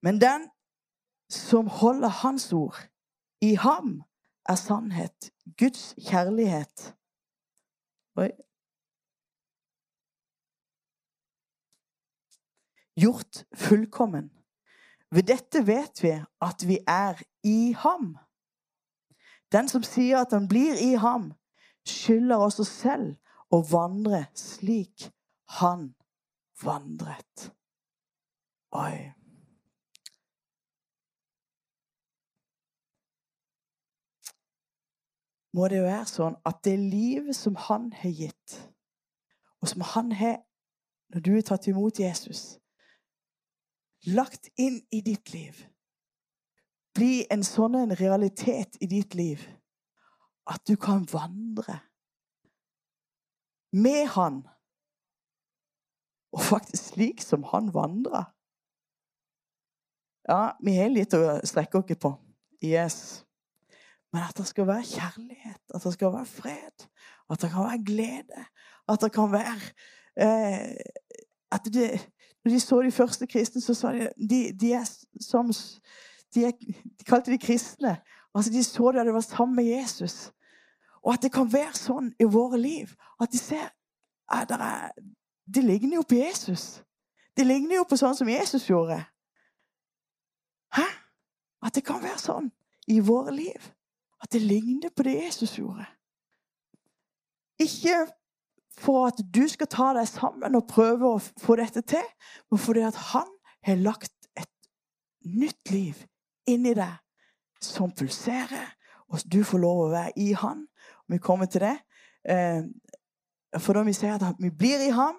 Men 0.01 0.21
den 0.21 0.49
som 1.29 1.67
holder 1.67 2.07
hans 2.07 2.53
ord, 2.53 2.75
i 3.41 3.55
ham 3.55 4.03
er 4.49 4.55
sannhet, 4.55 5.31
Guds 5.57 5.95
kjærlighet. 6.07 6.95
Oi, 8.15 8.29
gjort 12.95 13.45
fullkommen. 13.55 14.31
Ved 15.11 15.23
dette 15.23 15.67
vet 15.67 16.03
vi 16.03 16.13
at 16.41 16.67
vi 16.67 16.79
er 16.87 17.21
i 17.43 17.73
ham. 17.77 18.17
Den 19.51 19.69
som 19.69 19.83
sier 19.85 20.23
at 20.23 20.33
han 20.33 20.47
blir 20.47 20.77
i 20.81 20.93
ham, 20.97 21.33
skylder 21.85 22.41
også 22.41 22.65
selv 22.65 23.15
å 23.53 23.61
vandre 23.69 24.25
slik 24.37 25.09
han 25.59 25.91
vandret. 26.63 27.51
Oi. 28.73 29.22
Må 35.53 35.67
det 35.69 35.83
jo 35.83 35.85
være 35.85 36.09
sånn 36.09 36.35
at 36.49 36.63
det 36.65 36.77
livet 36.79 37.37
som 37.37 37.55
han 37.69 37.91
har 37.93 38.13
gitt, 38.17 38.57
og 39.61 39.69
som 39.69 39.85
han 39.93 40.11
har 40.17 40.41
når 41.13 41.21
du 41.21 41.31
er 41.37 41.45
tatt 41.45 41.67
imot 41.69 41.99
Jesus 42.01 42.57
lagt 44.09 44.49
inn 44.59 44.81
i 44.91 44.99
ditt 45.05 45.29
liv, 45.33 45.59
bli 46.97 47.23
en 47.31 47.45
sånn 47.45 47.77
en 47.79 47.95
realitet 47.95 48.75
i 48.81 48.89
ditt 48.89 49.15
liv 49.15 49.45
at 50.49 50.65
du 50.67 50.75
kan 50.75 51.05
vandre 51.11 51.79
med 53.73 54.07
Han. 54.13 54.43
Og 56.33 56.41
faktisk 56.41 56.93
slik 56.93 57.21
som 57.21 57.43
han 57.45 57.67
vandra. 57.73 58.23
Ja, 60.25 60.55
vi 60.65 60.73
har 60.77 60.89
litt 60.89 61.13
å 61.13 61.37
strekke 61.45 61.77
oss 61.77 61.99
på. 62.01 62.11
Yes. 62.65 62.97
Men 64.13 64.21
at 64.29 64.37
det 64.37 64.47
skal 64.47 64.67
være 64.67 64.83
kjærlighet, 64.83 65.61
at 65.75 65.83
det 65.83 65.93
skal 65.93 66.13
være 66.13 66.25
fred, 66.25 66.87
at 67.29 67.41
det 67.41 67.49
kan 67.49 67.63
være 67.63 67.85
glede, 67.85 68.45
at 68.89 69.01
det 69.01 69.11
kan 69.11 69.31
være 69.31 69.57
eh, 70.21 70.75
At 71.51 71.61
det, 71.65 72.09
når 72.45 72.51
de 72.51 72.59
så 72.59 72.81
de 72.81 72.91
første 72.91 73.27
kristne, 73.27 73.61
så 73.61 73.73
sa 73.73 73.91
de 73.93 74.09
de, 74.29 74.57
de 74.59 74.73
er 74.73 74.89
som 75.21 75.51
de, 76.33 76.45
er, 76.45 76.51
de, 76.99 77.03
kalte 77.05 77.31
de 77.31 77.37
kristne. 77.37 77.97
Altså, 78.35 78.51
De 78.51 78.63
så 78.63 78.91
det 78.91 78.99
at 78.99 79.05
det 79.05 79.13
var 79.13 79.21
sammen 79.21 79.55
med 79.55 79.63
Jesus. 79.63 80.31
Og 81.03 81.13
at 81.13 81.21
det 81.21 81.31
kan 81.33 81.53
være 81.53 81.73
sånn 81.73 82.13
i 82.19 82.23
våre 82.23 82.57
liv 82.57 82.89
at 83.21 83.31
de 83.31 83.37
ser 83.37 83.69
at 84.31 84.49
det, 84.49 84.57
er, 84.59 84.89
det 85.55 85.63
ligner 85.63 85.95
jo 85.95 86.03
på 86.09 86.15
Jesus. 86.15 86.83
Det 87.37 87.45
ligner 87.45 87.75
jo 87.75 87.85
på 87.89 87.97
sånn 87.99 88.15
som 88.15 88.29
Jesus 88.29 88.69
gjorde. 88.69 89.03
Hæ? 90.73 90.85
At 91.65 91.75
det 91.75 91.83
kan 91.85 92.01
være 92.03 92.19
sånn 92.19 92.51
i 92.87 92.99
våre 92.99 93.33
liv. 93.35 93.73
At 94.23 94.31
det 94.31 94.41
ligner 94.41 94.89
på 94.95 95.03
det 95.03 95.17
Jesus 95.19 95.57
gjorde. 95.57 95.85
Ikke 97.59 98.07
for 98.77 99.07
at 99.07 99.19
du 99.35 99.43
skal 99.47 99.69
ta 99.69 99.91
deg 99.93 100.07
sammen 100.09 100.55
og 100.57 100.67
prøve 100.69 101.13
å 101.15 101.21
få 101.21 101.57
dette 101.59 101.83
til, 101.85 102.05
men 102.51 102.61
fordi 102.61 102.85
at 102.87 102.97
han 103.11 103.29
har 103.67 103.81
lagt 103.83 104.13
et 104.39 104.49
nytt 105.29 105.71
liv 105.71 105.99
inni 106.49 106.73
deg 106.75 106.97
som 107.63 107.93
pulserer, 107.95 108.73
og 109.07 109.21
du 109.31 109.43
får 109.45 109.61
lov 109.61 109.83
å 109.85 109.91
være 109.93 110.15
i 110.19 110.33
han. 110.33 110.67
om 111.07 111.13
vi 111.13 111.17
kommer 111.17 111.45
til 111.45 111.61
det. 111.61 111.77
Eh, 112.29 112.63
for 113.59 113.73
når 113.73 113.83
vi 113.83 113.93
sier 113.93 114.15
at 114.15 114.39
vi 114.39 114.49
blir 114.49 114.81
i 114.87 114.89
ham, 114.91 115.15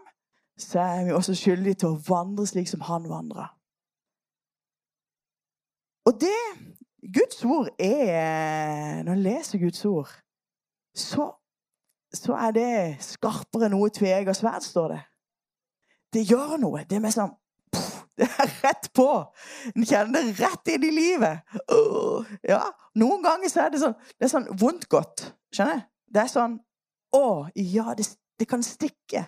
så 0.59 0.81
er 0.81 1.05
vi 1.05 1.13
også 1.13 1.35
skyldige 1.35 1.75
til 1.75 1.89
å 1.89 2.01
vandre 2.09 2.47
slik 2.47 2.69
som 2.69 2.81
han 2.81 3.09
vandra. 3.09 3.49
Og 6.05 6.21
det 6.21 6.41
Guds 7.13 7.45
ord 7.45 7.69
er 7.79 9.03
Når 9.03 9.13
jeg 9.13 9.23
leser 9.23 9.59
Guds 9.59 9.85
ord, 9.85 10.13
så 10.97 11.33
så 12.15 12.37
er 12.39 12.53
det 12.55 12.73
skarpere 13.03 13.67
enn 13.67 13.75
noe 13.75 13.91
tveegget 13.91 14.39
sverd, 14.39 14.63
står 14.63 14.93
det. 14.95 15.01
Det 16.15 16.23
gjør 16.29 16.61
noe. 16.63 16.85
Det 16.87 16.99
er 16.99 17.03
mer 17.03 17.15
sånn 17.15 17.33
Det 18.15 18.29
er 18.31 18.53
rett 18.63 18.85
på. 18.95 19.09
En 19.75 19.87
kjenner 19.89 20.23
det 20.23 20.37
rett 20.39 20.71
inn 20.71 20.85
i 20.87 20.93
livet. 20.95 21.57
Uh, 21.67 22.23
ja. 22.47 22.61
Noen 23.03 23.25
ganger 23.25 23.51
så 23.51 23.65
er 23.65 23.73
det 23.75 23.81
sånn 23.83 23.97
det 24.15 24.29
er 24.29 24.31
sånn 24.31 24.47
vondt 24.61 24.87
godt. 24.93 25.25
Skjønner 25.55 25.83
du? 25.83 25.89
Det 26.15 26.23
er 26.23 26.31
sånn 26.31 26.61
Å, 27.15 27.25
ja, 27.59 27.95
det, 27.99 28.07
det 28.39 28.47
kan 28.51 28.63
stikke. 28.63 29.25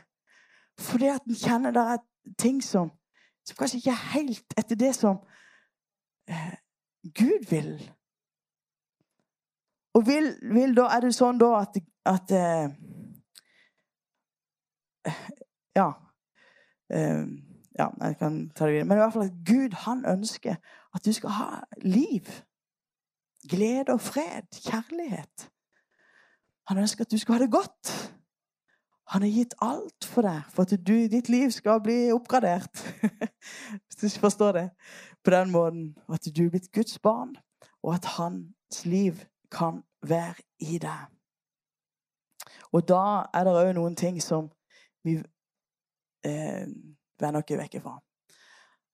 Fordi 0.83 1.11
at 1.11 1.27
en 1.27 1.39
kjenner 1.39 1.75
det 1.75 1.83
er 1.97 2.01
ting 2.39 2.61
som, 2.63 2.93
som 3.47 3.59
kanskje 3.59 3.81
ikke 3.81 3.95
er 3.95 4.09
helt 4.15 4.57
etter 4.59 4.79
det 4.79 4.93
som 4.95 5.21
eh, 6.31 6.55
Gud 7.15 7.51
vil. 7.51 7.91
Og 9.95 10.07
vil, 10.07 10.35
vil 10.53 10.77
da, 10.77 10.91
er 10.93 11.07
det 11.07 11.15
sånn 11.17 11.39
da 11.41 11.53
at, 11.63 11.79
at 12.05 12.37
uh, 12.37 12.67
Ja. 15.77 15.91
Uh, 16.93 17.25
ja, 17.77 17.89
jeg 18.01 18.17
kan 18.19 18.37
ta 18.57 18.67
det 18.67 18.73
videre. 18.73 18.89
Men 18.89 18.99
i 18.99 19.01
hvert 19.05 19.13
fall 19.13 19.29
at 19.29 19.41
Gud 19.47 19.77
han 19.85 20.05
ønsker 20.09 20.57
at 20.95 21.05
du 21.05 21.13
skal 21.13 21.35
ha 21.37 21.49
liv. 21.83 22.29
Glede 23.49 23.93
og 23.93 24.01
fred. 24.01 24.49
Kjærlighet. 24.53 25.51
Han 26.69 26.79
ønsker 26.79 27.05
at 27.05 27.11
du 27.11 27.19
skal 27.19 27.37
ha 27.37 27.43
det 27.45 27.53
godt. 27.53 27.93
Han 29.13 29.23
har 29.23 29.29
gitt 29.31 29.55
alt 29.63 30.05
for 30.05 30.27
deg 30.27 30.49
for 30.51 30.67
at 30.67 30.81
du, 30.83 30.97
ditt 31.07 31.29
liv 31.31 31.53
skal 31.55 31.79
bli 31.83 32.11
oppgradert. 32.15 32.81
Hvis 33.85 34.01
du 34.01 34.07
ikke 34.09 34.25
forstår 34.25 34.57
det 34.57 34.65
på 35.27 35.35
den 35.35 35.51
måten. 35.51 35.91
At 36.09 36.29
du 36.31 36.45
er 36.47 36.55
blitt 36.55 36.73
Guds 36.73 36.99
barn. 37.03 37.37
og 37.83 37.95
at 37.95 38.05
hans 38.05 38.85
liv 38.85 39.15
kan 39.51 39.83
være 40.03 40.43
i 40.59 40.79
deg. 40.83 41.07
Og 42.73 42.83
da 42.89 43.27
er 43.35 43.47
det 43.47 43.53
òg 43.55 43.73
noen 43.77 43.95
ting 43.97 44.19
som 44.23 44.49
vi 45.07 45.15
eh, 46.27 46.67
vender 47.21 47.43
oss 47.43 47.59
vekk 47.61 47.77
ifra. 47.79 47.95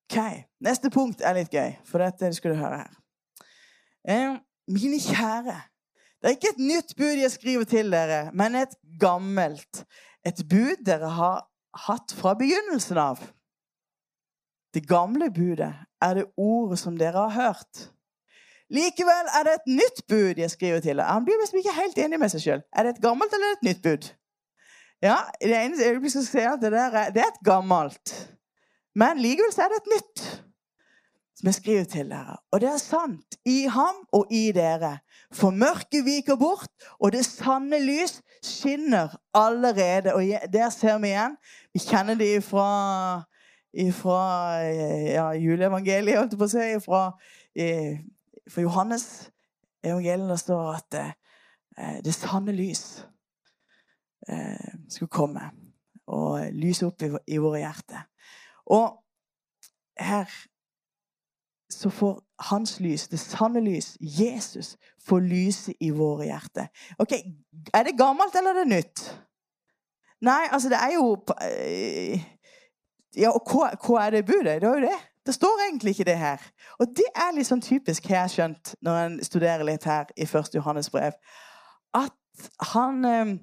Ok, 0.05 0.19
Neste 0.61 0.91
punkt 0.93 1.25
er 1.25 1.39
litt 1.39 1.55
gøy, 1.55 1.73
for 1.89 2.05
dette 2.05 2.35
skal 2.37 2.53
du 2.53 2.61
høre 2.61 2.83
her. 2.83 2.99
Eh, 4.05 4.37
mine 4.69 5.01
kjære, 5.01 5.57
det 6.21 6.29
er 6.29 6.37
ikke 6.37 6.53
et 6.53 6.61
nytt 6.61 6.93
bud 6.99 7.23
jeg 7.23 7.33
skriver 7.33 7.71
til 7.71 7.95
dere, 7.95 8.27
men 8.37 8.61
et 8.61 8.77
gammelt. 9.01 9.87
Et 10.27 10.45
bud 10.49 10.85
dere 10.85 11.09
har 11.17 11.47
hatt 11.89 12.13
fra 12.15 12.35
begynnelsen 12.39 13.01
av. 13.01 13.23
Det 14.75 14.85
gamle 14.89 15.31
budet 15.33 15.73
er 16.03 16.19
det 16.19 16.29
ordet 16.37 16.79
som 16.83 16.97
dere 16.99 17.27
har 17.29 17.35
hørt. 17.37 17.87
Likevel 18.73 19.29
er 19.37 19.47
det 19.47 19.55
et 19.59 19.73
nytt 19.79 20.05
bud 20.09 20.41
jeg 20.41 20.51
skriver 20.51 20.81
til 20.81 20.97
deg. 20.97 21.07
Han 21.07 21.27
blir 21.27 21.41
liksom 21.41 21.61
ikke 21.61 21.77
helt 21.77 21.99
enig 22.01 22.21
med 22.21 22.33
seg 22.33 22.45
sjøl. 22.45 22.63
Er 22.73 22.87
det 22.87 22.95
et 22.95 23.03
gammelt 23.05 23.35
eller 23.37 23.57
et 23.57 23.67
nytt 23.69 23.83
bud? 23.85 24.09
Ja, 25.03 25.19
det 25.43 25.59
ene 25.59 25.83
øyeblikket 25.83 26.15
skal 26.15 26.29
si 26.29 26.47
at 26.47 26.63
det, 26.63 26.73
der 26.73 26.97
er, 27.03 27.11
det 27.13 27.25
er 27.25 27.33
et 27.35 27.45
gammelt. 27.45 28.15
Men 28.95 29.21
likevel 29.21 29.53
er 29.61 29.73
det 29.73 29.83
et 29.83 29.93
nytt 29.97 30.25
som 31.43 31.51
jeg 31.51 31.55
skriver 31.59 31.85
til 31.91 32.11
dere. 32.13 32.37
Og 32.53 32.61
det 32.63 32.69
er 32.71 32.79
sant 32.79 33.39
i 33.45 33.65
ham 33.67 34.05
og 34.15 34.31
i 34.31 34.45
dere. 34.55 35.01
For 35.35 35.51
mørket 35.51 36.05
viker 36.07 36.37
bort, 36.39 36.71
og 37.01 37.13
det 37.13 37.25
sanne 37.27 37.81
lys 37.83 38.21
skinner 38.45 39.17
allerede. 39.35 40.15
Og 40.15 40.23
der 40.53 40.71
ser 40.71 41.01
vi 41.03 41.11
igjen. 41.11 41.37
Vi 41.75 41.83
kjenner 41.83 42.15
det 42.15 42.45
fra, 42.47 42.69
fra 43.97 44.23
ja, 44.61 45.31
juleevangeliet, 45.41 46.19
holdt 46.19 46.35
jeg 46.35 46.41
på 46.41 46.49
å 46.49 46.53
si. 46.53 46.67
Fra, 46.85 47.03
fra 48.53 48.65
Johannes 48.65 49.07
evangeliet 49.83 50.29
Der 50.29 50.37
står 50.37 50.73
at 50.73 50.95
eh, 51.79 52.05
det 52.05 52.15
sanne 52.15 52.53
lys 52.53 53.07
eh, 54.29 54.75
skulle 54.89 55.09
komme 55.09 55.51
og 56.07 56.53
lyse 56.53 56.87
opp 56.87 57.03
i, 57.03 57.39
våre 57.39 57.63
hjerter. 57.63 58.03
Og 58.67 58.99
her 59.99 60.29
så 61.73 61.91
får 61.91 62.19
hans 62.51 62.81
lys, 62.81 63.09
det 63.09 63.21
sanne 63.21 63.61
lys, 63.65 63.97
Jesus, 64.01 64.77
få 65.07 65.19
lyse 65.19 65.73
i 65.81 65.91
våre 65.91 66.27
hjerter. 66.29 66.69
Ok, 66.99 67.13
Er 67.75 67.83
det 67.83 67.99
gammelt, 67.99 68.35
eller 68.35 68.51
er 68.51 68.65
det 68.65 68.69
nytt? 68.69 69.23
Nei, 70.21 70.49
altså, 70.51 70.69
det 70.69 70.79
er 70.79 70.93
jo 70.95 71.17
eh, 71.41 72.21
Ja, 73.17 73.33
og 73.37 73.49
hva, 73.51 73.73
hva 73.77 74.07
er 74.07 74.17
det 74.17 74.27
budet? 74.27 74.61
Det 74.63 74.69
er 74.69 74.81
jo 74.81 74.87
det. 74.89 74.99
Det 75.27 75.35
står 75.35 75.67
egentlig 75.69 75.91
ikke 75.95 76.09
det 76.09 76.19
her. 76.19 76.43
Og 76.81 76.91
det 76.97 77.07
er 77.15 77.35
litt 77.37 77.47
sånn 77.47 77.63
typisk, 77.63 78.09
har 78.11 78.25
jeg 78.25 78.35
skjønt, 78.37 78.75
når 78.83 79.01
en 79.05 79.17
studerer 79.23 79.63
litt 79.67 79.85
her 79.87 80.11
i 80.17 80.27
1. 80.27 80.55
Johannes 80.57 80.91
brev, 80.91 81.15
at 81.95 82.49
han 82.73 83.05
eh, 83.07 83.35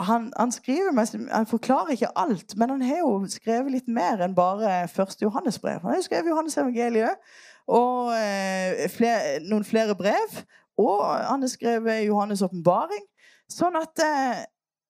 han, 0.00 0.32
han, 0.36 0.52
skriver, 0.52 1.28
han 1.34 1.46
forklarer 1.46 1.90
ikke 1.94 2.18
alt, 2.18 2.56
men 2.56 2.70
han 2.70 2.82
har 2.82 3.02
jo 3.02 3.26
skrevet 3.28 3.72
litt 3.72 3.88
mer 3.88 4.22
enn 4.24 4.34
bare 4.34 4.82
1. 4.88 5.18
Johannes-brev. 5.22 5.82
Han 5.82 5.92
har 5.92 6.00
jo 6.00 6.06
skrevet 6.06 6.30
Johannes 6.32 6.56
evangeliet 6.58 7.36
og 7.70 8.12
eh, 8.16 8.88
flere, 8.90 9.38
noen 9.46 9.66
flere 9.68 9.94
brev. 9.94 10.40
Og 10.80 11.04
han 11.04 11.44
har 11.44 11.52
skrevet 11.52 12.06
Johannes' 12.08 12.42
åpenbaring. 12.42 13.04
Sånn 13.52 13.76
at, 13.78 14.00
eh, 14.02 14.42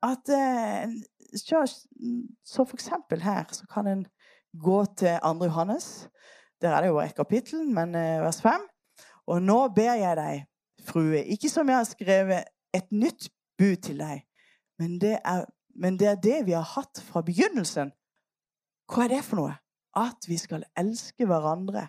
at 0.06 0.32
så, 1.36 2.64
for 2.64 2.74
eksempel 2.74 3.22
her 3.22 3.44
så 3.52 3.66
kan 3.72 3.86
en 3.86 4.06
gå 4.60 4.84
til 4.98 5.18
2. 5.22 5.44
Johannes. 5.44 6.08
Der 6.60 6.68
er 6.68 6.80
det 6.80 6.88
jo 6.88 7.00
et 7.00 7.14
kapittel, 7.14 7.66
men 7.68 7.94
eh, 7.94 8.22
vers 8.22 8.42
5. 8.42 8.60
Og 9.26 9.42
nå 9.42 9.68
ber 9.68 9.94
jeg 9.94 10.16
deg, 10.16 10.44
frue, 10.86 11.24
ikke 11.24 11.48
som 11.48 11.68
jeg 11.68 11.76
har 11.76 11.88
skrevet 11.88 12.44
et 12.74 12.92
nytt 12.92 13.28
bud 13.58 13.76
til 13.76 13.98
deg, 13.98 14.22
men 14.78 15.00
det, 15.00 15.18
er, 15.24 15.44
men 15.74 15.98
det 15.98 16.08
er 16.08 16.14
det 16.14 16.38
vi 16.46 16.56
har 16.56 16.66
hatt 16.74 17.02
fra 17.06 17.22
begynnelsen. 17.22 17.92
Hva 18.90 19.04
er 19.04 19.16
det 19.16 19.24
for 19.24 19.42
noe? 19.42 19.56
At 19.96 20.26
vi 20.28 20.38
skal 20.40 20.64
elske 20.78 21.26
hverandre. 21.28 21.86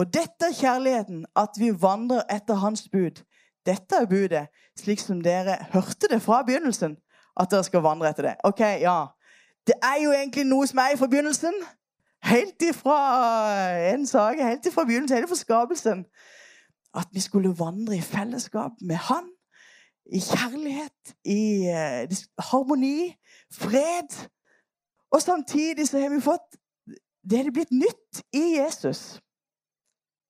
Og 0.00 0.08
dette 0.14 0.48
er 0.48 0.56
kjærligheten, 0.56 1.26
at 1.36 1.58
vi 1.60 1.72
vandrer 1.82 2.22
etter 2.32 2.60
Hans 2.62 2.86
bud. 2.88 3.20
Dette 3.66 3.98
er 3.98 4.08
budet, 4.10 4.46
slik 4.78 5.02
som 5.02 5.20
dere 5.22 5.58
hørte 5.74 6.08
det 6.10 6.22
fra 6.22 6.40
begynnelsen. 6.46 6.96
At 7.40 7.50
dere 7.50 7.64
skal 7.64 7.84
vandre 7.84 8.10
etter 8.10 8.28
det. 8.28 8.34
Ok, 8.44 8.60
ja. 8.60 9.06
Det 9.66 9.74
er 9.82 10.02
jo 10.02 10.12
egentlig 10.12 10.44
noe 10.48 10.66
som 10.66 10.80
er 10.82 10.94
i 10.94 11.00
forbegynnelsen. 11.00 11.54
Helt 12.22 12.62
ifra 12.62 12.98
en 13.92 14.06
sak, 14.06 14.38
helt 14.38 14.66
ifra 14.66 14.84
begynnelsen, 14.84 15.16
helt 15.16 15.30
ifra 15.30 15.38
skapelsen. 15.38 16.04
At 16.94 17.08
vi 17.12 17.20
skulle 17.20 17.54
vandre 17.58 17.96
i 17.96 18.04
fellesskap 18.04 18.72
med 18.80 18.96
Han 18.96 19.30
i 20.12 20.18
kjærlighet, 20.20 21.14
i 21.24 21.68
uh, 21.70 22.44
harmoni, 22.50 23.14
fred. 23.52 24.28
Og 25.12 25.22
samtidig 25.22 25.88
så 25.88 25.98
har 25.98 26.08
vi 26.08 26.20
fått 26.20 26.58
Det 27.30 27.38
er 27.38 27.52
blitt 27.54 27.70
nytt 27.70 28.22
i 28.34 28.58
Jesus. 28.58 29.22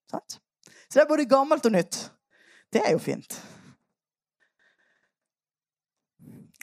Sant? 0.09 0.37
Så 0.69 0.93
det 0.93 1.01
er 1.01 1.07
både 1.09 1.25
gammelt 1.25 1.65
og 1.65 1.71
nytt. 1.73 2.11
Det 2.73 2.81
er 2.85 2.91
jo 2.91 2.99
fint. 3.01 3.33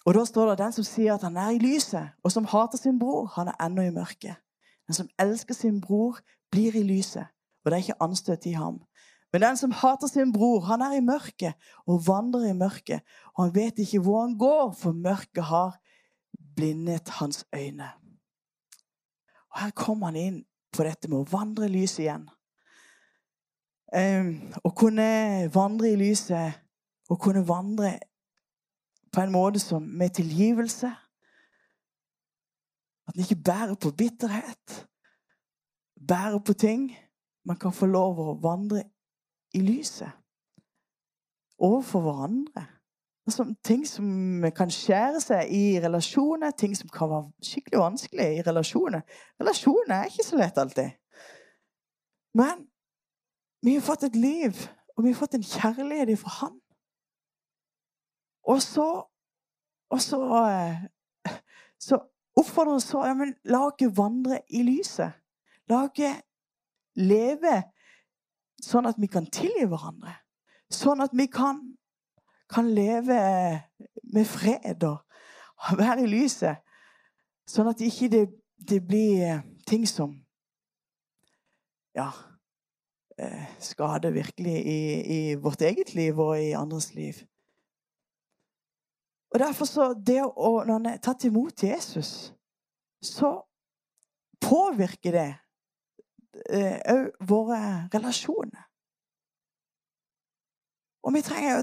Og 0.06 0.14
da 0.16 0.24
står 0.24 0.50
det 0.50 0.60
den 0.62 0.72
som 0.72 0.84
sier 0.86 1.14
at 1.14 1.24
han 1.26 1.36
er 1.36 1.54
i 1.54 1.60
lyset, 1.60 2.14
og 2.24 2.32
som 2.32 2.46
hater 2.48 2.80
sin 2.80 2.98
bror, 2.98 3.26
han 3.34 3.50
er 3.52 3.58
ennå 3.66 3.84
i 3.84 3.94
mørket. 3.94 4.38
Den 4.88 4.96
som 4.96 5.10
elsker 5.20 5.54
sin 5.54 5.80
bror, 5.80 6.18
blir 6.50 6.74
i 6.74 6.82
lyset, 6.82 7.28
og 7.64 7.70
det 7.70 7.76
er 7.76 7.84
ikke 7.84 8.02
anstøt 8.02 8.46
i 8.46 8.56
ham. 8.58 8.80
Men 9.32 9.42
den 9.42 9.56
som 9.56 9.70
hater 9.70 10.06
sin 10.10 10.32
bror, 10.32 10.60
han 10.66 10.82
er 10.82 10.96
i 10.96 11.04
mørket 11.04 11.54
og 11.86 12.02
vandrer 12.06 12.48
i 12.50 12.56
mørket. 12.56 13.00
Og 13.36 13.44
han 13.44 13.54
vet 13.54 13.78
ikke 13.78 14.00
hvor 14.02 14.24
han 14.24 14.38
går, 14.38 14.72
for 14.72 14.92
mørket 14.92 15.44
har 15.44 15.78
blindet 16.56 17.08
hans 17.08 17.44
øyne. 17.54 17.90
Og 19.50 19.60
Her 19.60 19.70
kommer 19.70 20.06
han 20.06 20.16
inn 20.16 20.42
på 20.72 20.82
dette 20.86 21.08
med 21.10 21.20
å 21.20 21.30
vandre 21.30 21.68
i 21.68 21.74
lyset 21.74 22.04
igjen. 22.04 22.26
Um, 23.90 24.34
å 24.64 24.70
kunne 24.74 25.50
vandre 25.54 25.90
i 25.90 25.98
lyset, 25.98 26.58
å 27.10 27.16
kunne 27.18 27.42
vandre 27.46 27.96
på 29.12 29.20
en 29.20 29.32
måte 29.32 29.58
som 29.58 29.82
med 29.82 30.10
tilgivelse. 30.10 30.90
At 33.08 33.14
en 33.14 33.20
ikke 33.20 33.42
bærer 33.44 33.74
på 33.74 33.90
bitterhet, 33.90 34.86
bærer 36.08 36.38
på 36.38 36.52
ting. 36.52 36.96
Man 37.44 37.56
kan 37.56 37.72
få 37.72 37.86
lov 37.86 38.20
å 38.20 38.38
vandre 38.42 38.84
i 39.54 39.60
lyset 39.60 40.10
overfor 41.60 42.00
hverandre. 42.00 42.66
Altså, 43.26 43.54
ting 43.64 43.82
som 43.88 44.06
kan 44.56 44.70
skjære 44.72 45.20
seg 45.22 45.50
i 45.54 45.64
relasjoner, 45.82 46.50
ting 46.50 46.72
som 46.76 46.88
kan 46.88 47.10
være 47.10 47.46
skikkelig 47.46 47.82
vanskelig 47.82 48.28
i 48.38 48.42
relasjoner. 48.46 49.04
Relasjoner 49.40 49.94
er 49.96 50.08
ikke 50.08 50.26
så 50.26 50.38
lett 50.40 50.58
alltid. 50.58 50.96
Men 52.34 52.64
vi 53.62 53.74
har 53.76 53.84
fått 53.84 54.08
et 54.08 54.16
liv, 54.16 54.56
og 54.96 55.04
vi 55.04 55.12
har 55.12 55.18
fått 55.18 55.36
en 55.36 55.46
kjærlighet 55.46 56.18
fra 56.18 56.36
Han. 56.40 56.59
Og 58.48 58.62
så 58.62 59.06
Og 59.90 59.98
så, 60.00 60.20
eh, 60.46 61.32
så 61.78 61.96
oppfordrer 62.38 62.76
han 62.76 62.80
så 62.80 63.00
ja, 63.02 63.14
men 63.14 63.34
La 63.44 63.64
oss 63.66 63.96
vandre 63.96 64.38
i 64.48 64.62
lyset. 64.62 65.10
La 65.66 65.82
oss 65.88 66.22
leve 66.94 67.62
Sånn 68.62 68.86
at 68.86 68.98
vi 69.00 69.08
kan 69.08 69.26
tilgi 69.26 69.64
hverandre. 69.64 70.14
Sånn 70.70 71.00
at 71.00 71.14
vi 71.16 71.26
kan, 71.32 71.62
kan 72.52 72.68
leve 72.70 73.20
med 74.12 74.26
fred 74.28 74.84
og 74.84 75.00
være 75.80 76.04
i 76.04 76.10
lyset. 76.10 76.60
Sånn 77.48 77.70
at 77.72 77.80
ikke 77.82 78.10
det, 78.12 78.24
det 78.60 78.82
blir 78.86 79.40
ting 79.66 79.86
som 79.88 80.12
ja, 81.96 82.10
eh, 83.18 83.48
skader 83.58 84.14
virkelig 84.14 84.56
i, 84.60 84.80
i, 85.00 85.20
vårt 85.34 85.64
eget 85.66 85.94
liv 85.94 86.18
og 86.20 86.36
i 86.38 86.52
andres 86.54 86.92
liv. 86.94 87.24
Og 89.30 89.38
derfor 89.38 89.64
så, 89.64 89.92
det 89.94 90.22
å, 90.24 90.64
Når 90.66 90.76
en 90.76 90.90
er 90.90 90.98
tatt 91.02 91.24
imot 91.24 91.62
Jesus, 91.62 92.32
så 93.02 93.36
påvirker 94.40 95.14
det 95.14 95.30
òg 96.50 97.06
eh, 97.06 97.06
våre 97.26 97.60
relasjoner. 97.94 98.66
Og 101.02 101.14
vi 101.14 101.22
trenger 101.24 101.56
jo 101.56 101.62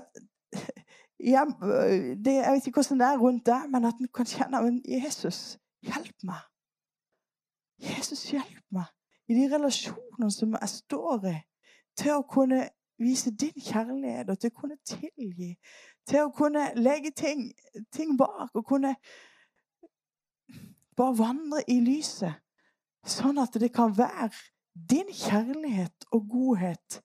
ja, 1.34 1.44
det, 2.26 2.34
Jeg 2.34 2.54
vet 2.54 2.68
ikke 2.68 2.82
hvordan 2.82 3.02
det 3.02 3.08
er 3.08 3.22
rundt 3.22 3.46
deg, 3.46 3.70
men 3.74 3.90
at 3.90 4.00
en 4.02 4.12
kan 4.14 4.30
kjenne 4.30 4.62
men 4.64 4.80
Jesus, 4.88 5.58
hjelp 5.86 6.28
meg. 6.28 6.46
Jesus, 7.84 8.26
hjelp 8.32 8.64
meg 8.74 8.90
i 9.28 9.36
de 9.36 9.48
relasjonene 9.52 10.32
som 10.32 10.56
jeg 10.56 10.72
står 10.72 11.30
i, 11.34 11.38
til 12.00 12.16
å 12.16 12.26
kunne 12.30 12.64
vise 12.98 13.32
din 13.32 13.56
kjærlighet 13.62 14.30
og 14.30 14.40
til 14.40 14.52
å 14.52 14.60
kunne 14.60 14.78
tilgi. 14.86 15.54
Til 16.08 16.26
å 16.26 16.34
kunne 16.36 16.70
legge 16.76 17.12
ting, 17.12 17.50
ting 17.94 18.18
bak 18.18 18.56
og 18.56 18.66
kunne 18.66 18.96
bare 20.98 21.18
vandre 21.18 21.64
i 21.70 21.80
lyset. 21.84 22.40
Sånn 23.08 23.40
at 23.40 23.56
det 23.60 23.72
kan 23.76 23.94
være 23.98 24.32
din 24.74 25.10
kjærlighet 25.14 26.08
og 26.12 26.30
godhet 26.30 27.02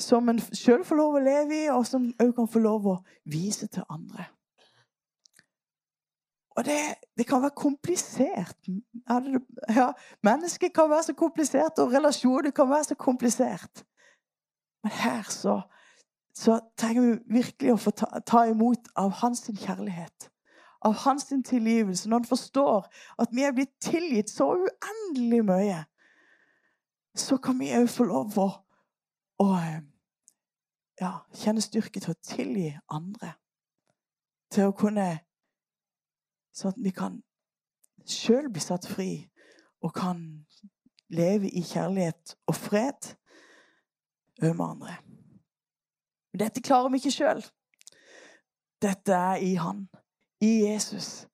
som 0.00 0.28
en 0.32 0.38
sjøl 0.40 0.84
får 0.86 0.96
lov 0.96 1.16
å 1.18 1.24
leve 1.24 1.56
i, 1.56 1.64
og 1.72 1.84
som 1.88 2.08
òg 2.22 2.34
kan 2.36 2.48
få 2.48 2.62
lov 2.62 2.86
å 2.88 2.98
vise 3.28 3.68
til 3.68 3.84
andre. 3.92 4.30
Og 6.58 6.64
det, 6.66 6.78
det 7.16 7.26
kan 7.28 7.42
være 7.42 7.56
komplisert. 7.56 8.56
Ja, 9.76 9.90
mennesket 10.26 10.74
kan 10.76 10.90
være 10.90 11.10
så 11.10 11.14
komplisert, 11.16 11.78
og 11.78 11.92
relasjoner 11.94 12.52
kan 12.56 12.68
være 12.70 12.90
så 12.90 12.96
komplisert. 13.00 13.84
Men 14.82 14.92
her 14.92 15.22
så, 15.28 15.60
så 16.34 16.60
trenger 16.78 17.02
vi 17.02 17.40
virkelig 17.40 17.74
å 17.74 17.80
få 17.80 17.92
ta, 17.96 18.08
ta 18.26 18.44
imot 18.48 18.88
av 18.98 19.12
hans 19.20 19.44
kjærlighet. 19.44 20.30
Av 20.80 20.94
hans 21.04 21.28
tilgivelse. 21.28 22.08
Når 22.08 22.22
han 22.22 22.28
forstår 22.28 22.88
at 23.20 23.32
vi 23.36 23.44
er 23.44 23.52
blitt 23.56 23.76
tilgitt 23.84 24.32
så 24.32 24.48
uendelig 24.56 25.42
mye, 25.44 25.84
så 27.16 27.36
kan 27.42 27.58
vi 27.60 27.72
òg 27.76 27.88
få 27.90 28.06
lov 28.08 28.38
å, 28.40 28.48
å 29.42 29.48
ja, 31.00 31.12
kjenne 31.36 31.64
styrke 31.64 32.00
til 32.00 32.14
å 32.14 32.22
tilgi 32.24 32.70
andre. 32.88 33.34
Til 34.50 34.70
å 34.70 34.76
kunne 34.76 35.10
Sånn 36.50 36.72
at 36.74 36.80
vi 36.82 36.90
kan 36.90 37.20
sjøl 38.10 38.48
bli 38.50 38.62
satt 38.62 38.88
fri 38.90 39.12
og 39.86 39.92
kan 39.94 40.18
leve 41.14 41.46
i 41.46 41.62
kjærlighet 41.62 42.34
og 42.50 42.56
fred 42.58 43.12
med 44.40 44.64
andre. 44.64 44.96
Men 46.32 46.40
dette 46.44 46.62
klarer 46.62 46.88
vi 46.88 47.00
ikke 47.00 47.12
sjøl. 47.14 47.42
Dette 48.82 49.12
er 49.12 49.42
i 49.44 49.54
Han, 49.60 49.88
i 50.40 50.52
Jesus. 50.64 51.26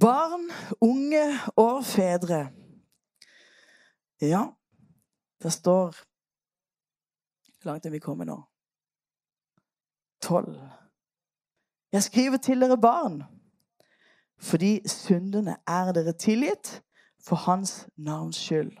Barn, 0.00 0.50
unge 0.80 1.22
og 1.56 1.84
fedre. 1.84 2.50
Ja, 4.20 4.46
det 5.42 5.52
står 5.52 5.96
Hvor 7.62 7.70
langt 7.70 7.86
er 7.86 7.90
vi 7.90 7.98
kommet 7.98 8.26
nå? 8.26 8.42
Tolv. 10.20 10.56
Jeg 11.92 12.02
skriver 12.02 12.36
til 12.36 12.60
dere 12.60 12.76
barn, 12.80 13.22
fordi 14.36 14.88
syndene 14.88 15.56
er 15.66 15.92
dere 15.92 16.12
tilgitt 16.12 16.82
for 17.26 17.36
hans 17.36 17.88
navns 17.96 18.36
skyld. 18.36 18.76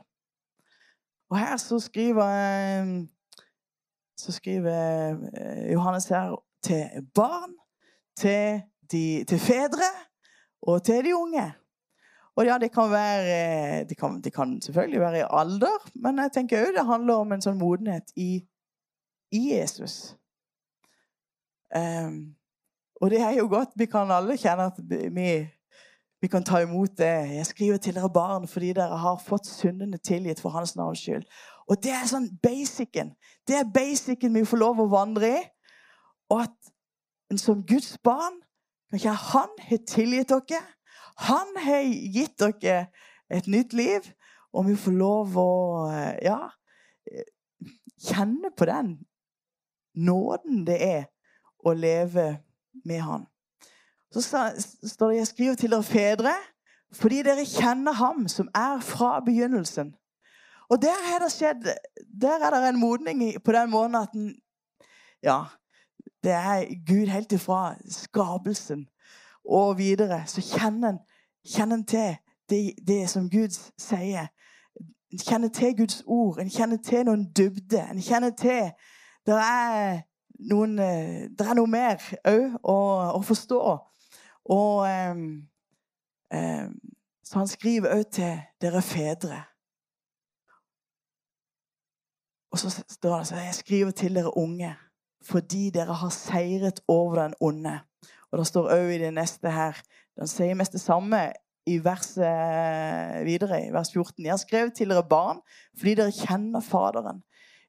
Og 1.30 1.38
her 1.38 1.56
så 1.56 1.78
skriver, 1.80 3.06
så 4.16 4.32
skriver 4.32 5.10
eh, 5.10 5.72
Johannes 5.72 6.08
her 6.08 6.36
til 6.62 6.88
barn, 7.14 7.54
til, 8.16 8.62
de, 8.92 9.24
til 9.28 9.38
fedre 9.38 9.90
og 10.62 10.82
til 10.84 11.04
de 11.04 11.16
unge. 11.16 11.52
Og 12.36 12.46
ja, 12.46 12.58
det 12.58 12.72
kan 12.72 12.90
være 12.90 13.84
det 13.84 13.96
kan, 13.98 14.20
det 14.20 14.34
kan, 14.34 14.60
selvfølgelig 14.62 15.00
være 15.00 15.18
i 15.18 15.28
alder, 15.30 15.90
men 15.94 16.18
jeg 16.18 16.32
tenker 16.32 16.66
òg 16.66 16.72
det 16.74 16.86
handler 16.86 17.22
om 17.22 17.32
en 17.32 17.42
sånn 17.44 17.58
modenhet 17.58 18.10
i, 18.16 18.42
i 19.30 19.42
Jesus. 19.52 20.16
Um, 21.74 22.34
og 23.00 23.10
det 23.10 23.20
er 23.22 23.36
jo 23.38 23.46
godt. 23.50 23.74
Vi 23.78 23.86
kan 23.90 24.10
alle 24.10 24.36
kjenne 24.38 24.66
at 24.70 24.78
vi 24.88 25.28
vi 26.24 26.28
kan 26.28 26.44
ta 26.44 26.58
imot 26.62 26.98
det. 26.98 27.36
Jeg 27.36 27.46
skriver 27.46 27.76
til 27.76 27.94
dere 27.94 28.08
barn 28.08 28.46
fordi 28.48 28.72
dere 28.72 28.96
har 28.96 29.18
fått 29.20 29.44
syndene 29.46 29.98
tilgitt 30.00 30.38
for 30.40 30.54
hans 30.56 30.72
navns 30.76 31.02
skyld. 31.04 31.26
Og 31.68 31.76
det 31.84 31.92
er 31.92 32.06
sånn 32.08 32.30
basicen. 32.40 33.10
Det 33.44 33.58
er 33.58 33.68
basicen 33.74 34.32
vi 34.32 34.44
får 34.48 34.62
lov 34.62 34.80
å 34.80 34.86
vandre 34.88 35.28
i. 35.28 35.42
Og 36.32 36.46
at 36.46 37.36
som 37.42 37.60
Guds 37.68 37.98
barn 38.00 38.40
kan 38.88 39.02
ikke 39.02 39.12
Han 39.34 39.52
har 39.68 39.82
tilgitt 39.90 40.32
dere. 40.32 40.62
Han 41.28 41.52
har 41.60 41.84
gitt 42.16 42.40
dere 42.40 42.86
et 43.28 43.46
nytt 43.46 43.76
liv. 43.76 44.08
Og 44.56 44.70
vi 44.70 44.78
får 44.80 44.96
lov 44.96 45.36
å 45.36 45.52
ja, 46.24 46.40
kjenne 48.00 48.54
på 48.56 48.64
den 48.72 48.96
nåden 49.92 50.64
det 50.64 50.80
er 50.88 51.04
å 51.60 51.76
leve 51.76 52.30
med 52.84 53.04
Han. 53.04 53.28
Så 54.14 54.22
står 54.82 55.10
det 55.10 55.16
jeg 55.16 55.26
skriver 55.26 55.54
til 55.54 55.70
dere 55.74 55.82
fedre 55.82 56.34
fordi 56.94 57.24
dere 57.26 57.42
kjenner 57.42 57.92
ham 57.98 58.28
som 58.30 58.48
er 58.54 58.78
fra 58.80 59.20
begynnelsen. 59.26 59.94
Og 60.70 60.82
der 60.82 61.18
det 61.22 61.32
skjedd 61.32 61.66
Der 62.20 62.38
er 62.46 62.50
det 62.50 62.68
en 62.68 62.80
modning 62.80 63.44
på 63.44 63.52
den 63.52 63.70
måten 63.70 63.94
at 63.94 64.08
den, 64.12 64.34
Ja, 65.22 65.42
det 66.22 66.32
er 66.32 66.64
Gud 66.86 67.06
helt 67.06 67.32
ifra 67.32 67.74
skapelsen 67.88 68.86
og 69.44 69.78
videre. 69.78 70.22
Så 70.26 70.58
kjenner 70.58 70.88
en, 70.88 70.98
kjenner 71.56 71.76
en 71.76 71.86
til 71.86 72.16
det, 72.50 72.72
det, 72.86 73.10
som 73.10 73.30
Gud 73.30 73.48
sier. 73.78 74.26
En 75.12 75.18
kjenner 75.18 75.48
til 75.48 75.76
Guds 75.76 76.02
ord. 76.06 76.38
En 76.38 76.50
kjenner 76.50 76.76
til 76.76 77.04
noen 77.04 77.24
dybde. 77.36 77.80
En 77.90 78.02
kjenner 78.02 78.30
til 78.30 78.70
Det 79.26 79.34
er, 79.34 80.00
noen, 80.50 80.76
det 81.38 81.40
er 81.40 81.54
noe 81.56 81.66
mer 81.66 82.02
òg 82.28 82.58
å, 82.62 82.76
å 83.16 83.20
forstå. 83.24 83.60
Og 84.44 84.86
eh, 84.88 85.16
eh, 86.34 86.68
Så 87.24 87.38
han 87.38 87.48
skriver 87.48 87.94
òg 87.96 88.10
til 88.12 88.40
dere 88.60 88.82
fedre. 88.82 89.44
Og 92.52 92.58
så 92.58 92.70
står 92.70 93.18
det 93.18 93.26
så 93.26 93.36
jeg 93.36 93.54
skriver 93.54 93.90
til 93.90 94.14
dere 94.14 94.36
unge 94.36 94.76
fordi 95.24 95.70
dere 95.70 95.94
har 95.96 96.10
seiret 96.12 96.80
over 96.88 97.22
den 97.22 97.34
onde. 97.40 97.78
Og 98.30 98.38
det 98.38 98.46
står 98.46 98.68
òg 98.74 98.90
i 98.92 98.98
det 98.98 99.14
neste 99.14 99.50
her 99.50 99.80
Den 100.20 100.28
sier 100.30 100.54
mest 100.54 100.72
det 100.72 100.80
samme 100.80 101.32
i 101.66 101.78
verset 101.82 103.24
videre, 103.26 103.64
i 103.66 103.72
vers 103.72 103.90
14. 103.92 104.24
Jeg 104.24 104.32
har 104.32 104.38
skrevet 104.38 104.74
til 104.76 104.92
dere 104.92 105.06
barn 105.08 105.40
fordi 105.78 105.94
dere 105.98 106.12
kjenner 106.12 106.60
Faderen. 106.60 107.24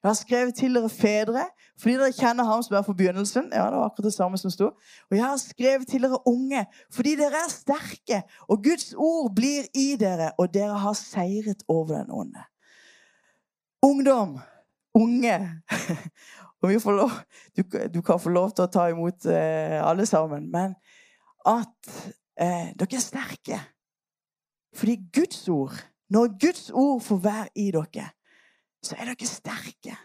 Jeg 0.06 0.10
har 0.10 0.18
skrevet 0.20 0.54
til 0.54 0.76
dere 0.78 0.90
fedre 0.94 1.44
fordi 1.82 1.96
dere 1.98 2.14
kjenner 2.14 2.46
ham 2.46 2.62
som 2.62 2.76
er 2.78 2.84
for 2.86 2.94
begynnelsen. 2.94 3.48
Ja, 3.50 3.64
det 3.74 3.80
var 3.80 3.88
akkurat 3.88 4.06
det 4.06 4.14
samme 4.14 4.38
som 4.38 4.52
sto. 4.54 4.68
Og 5.10 5.16
jeg 5.18 5.24
har 5.26 5.40
skrevet 5.42 5.88
til 5.90 6.04
dere 6.06 6.20
unge 6.30 6.62
fordi 6.94 7.16
dere 7.18 7.40
er 7.42 7.50
sterke, 7.50 8.20
og 8.46 8.62
Guds 8.64 8.94
ord 8.94 9.32
blir 9.34 9.66
i 9.74 9.96
dere, 9.98 10.28
og 10.38 10.54
dere 10.54 10.78
har 10.84 10.94
seiret 10.94 11.66
over 11.68 11.96
den 11.96 12.12
onde. 12.14 12.44
Ungdom, 13.82 14.38
unge 14.94 15.40
og 16.62 16.94
lov, 16.94 17.12
du, 17.58 17.64
du, 17.94 18.02
kan 18.02 18.22
få 18.22 18.30
lov 18.30 18.54
til 18.54 18.68
å 18.68 18.72
ta 18.78 18.86
imot 18.94 19.26
eh, 19.26 19.82
alle 19.82 20.06
sammen, 20.06 20.46
men 20.54 20.78
at 21.50 21.96
eh, 22.38 22.76
dere 22.78 23.00
er 23.00 23.02
sterke. 23.02 23.58
Fordi 24.78 25.00
Guds 25.18 25.50
ord, 25.50 25.82
når 26.14 26.38
Guds 26.46 26.70
ord 26.70 27.02
får 27.02 27.26
være 27.26 27.50
i 27.58 27.72
dere, 27.74 28.12
så 28.86 28.98
er 29.00 29.12
dere 29.12 29.30
sterke. 29.30 29.96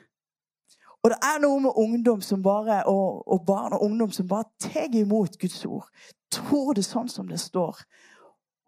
Og 1.00 1.12
det 1.12 1.18
er 1.24 1.40
noe 1.40 1.60
med 1.64 1.76
ungdom 1.80 2.20
som 2.24 2.42
bare, 2.44 2.82
og, 2.88 3.22
og 3.24 3.44
barn 3.48 3.72
og 3.76 3.84
ungdom 3.86 4.10
som 4.12 4.28
bare 4.28 4.50
tar 4.60 4.92
imot 4.92 5.38
Guds 5.40 5.62
ord. 5.64 5.88
Tror 6.32 6.74
det 6.76 6.84
sånn 6.84 7.08
som 7.08 7.28
det 7.30 7.40
står. 7.40 7.80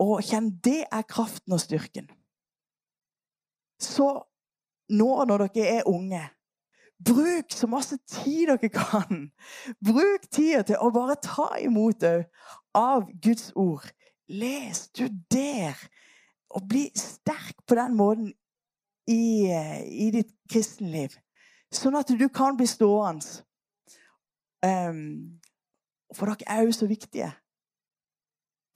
Og 0.01 0.23
kjenn 0.25 0.49
det 0.65 0.87
er 0.89 1.09
kraften 1.09 1.53
og 1.53 1.61
styrken. 1.61 2.09
Så 3.83 4.09
nå 4.93 5.11
når 5.29 5.47
dere 5.53 5.77
er 5.81 5.91
unge, 5.91 6.23
bruk 7.03 7.53
så 7.53 7.69
masse 7.69 7.99
tid 8.09 8.49
dere 8.49 8.71
kan. 8.73 9.27
Bruk 9.85 10.25
tida 10.33 10.63
til 10.67 10.81
å 10.81 10.93
bare 10.95 11.19
ta 11.21 11.51
imot 11.61 12.07
òg 12.07 12.25
av 12.79 13.11
Guds 13.21 13.51
ord. 13.59 13.85
Les, 14.33 14.87
studer, 14.89 15.77
og 16.53 16.65
bli 16.69 16.87
sterk 16.97 17.59
på 17.69 17.77
den 17.77 17.97
måten 17.99 18.33
i, 19.07 19.51
i 19.89 20.11
ditt 20.15 20.33
kristenliv. 20.51 21.17
Sånn 21.73 21.97
at 21.97 22.11
du 22.13 22.27
kan 22.29 22.57
bli 22.59 22.69
stående. 22.69 23.43
Um, 24.63 25.41
for 26.15 26.31
dere 26.31 26.47
er 26.47 26.67
jo 26.67 26.75
så 26.77 26.87
viktige. 26.87 27.33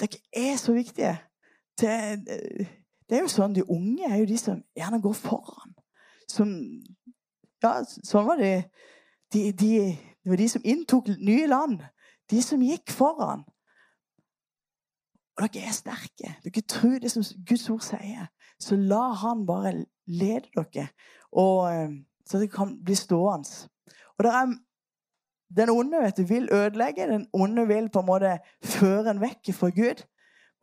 Dere 0.00 0.20
er 0.32 0.56
så 0.56 0.72
viktige. 0.72 1.14
Det, 1.80 1.92
det, 3.08 3.18
er 3.18 3.20
jo 3.20 3.30
sånn, 3.30 3.54
De 3.54 3.64
unge 3.70 4.08
er 4.08 4.16
jo 4.22 4.28
de 4.28 4.38
som 4.40 4.62
gjerne 4.76 5.02
går 5.04 5.16
foran. 5.18 5.76
Som, 6.28 6.54
ja, 7.62 7.78
sånn 7.84 8.26
var 8.26 8.40
det. 8.40 8.70
De, 9.32 9.50
de, 9.52 9.70
det 10.24 10.32
var 10.32 10.40
de 10.40 10.48
som 10.48 10.64
inntok 10.64 11.12
nye 11.20 11.46
land. 11.50 11.84
De 12.30 12.40
som 12.42 12.62
gikk 12.64 12.90
foran. 12.94 13.44
Og 15.36 15.44
dere 15.52 15.68
er 15.68 15.76
sterke. 15.76 16.32
Dere 16.42 16.64
tror 16.64 16.98
det 17.02 17.12
som 17.12 17.24
Guds 17.46 17.68
ord 17.70 17.84
sier. 17.84 18.30
Så 18.60 18.76
la 18.76 19.12
han 19.12 19.46
bare 19.46 19.84
lede 20.06 20.48
dere. 20.56 20.88
Og 21.32 21.68
så 22.26 22.38
det 22.38 22.50
kan 22.52 22.76
bli 22.84 22.94
stående. 22.94 23.68
Og 24.18 24.24
er, 24.24 24.54
Den 25.56 25.70
onde 25.70 26.00
vet 26.02 26.16
du, 26.16 26.24
vil 26.26 26.48
ødelegge. 26.52 27.06
Den 27.06 27.28
onde 27.32 27.66
vil 27.66 27.88
på 27.88 28.00
en 28.00 28.06
måte 28.06 28.38
føre 28.64 29.10
en 29.10 29.20
vekk 29.20 29.52
fra 29.54 29.70
Gud. 29.70 30.02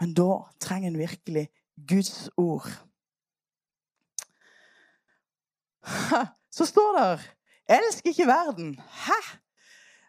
Men 0.01 0.13
da 0.13 0.41
trenger 0.60 0.89
en 0.89 0.97
virkelig 0.99 1.47
Guds 1.88 2.29
ord. 2.38 2.67
Så 6.51 6.65
står 6.65 6.99
det 6.99 7.19
'Elsk 7.69 8.06
ikke 8.06 8.27
verden'. 8.27 8.82
Hæ? 8.82 9.42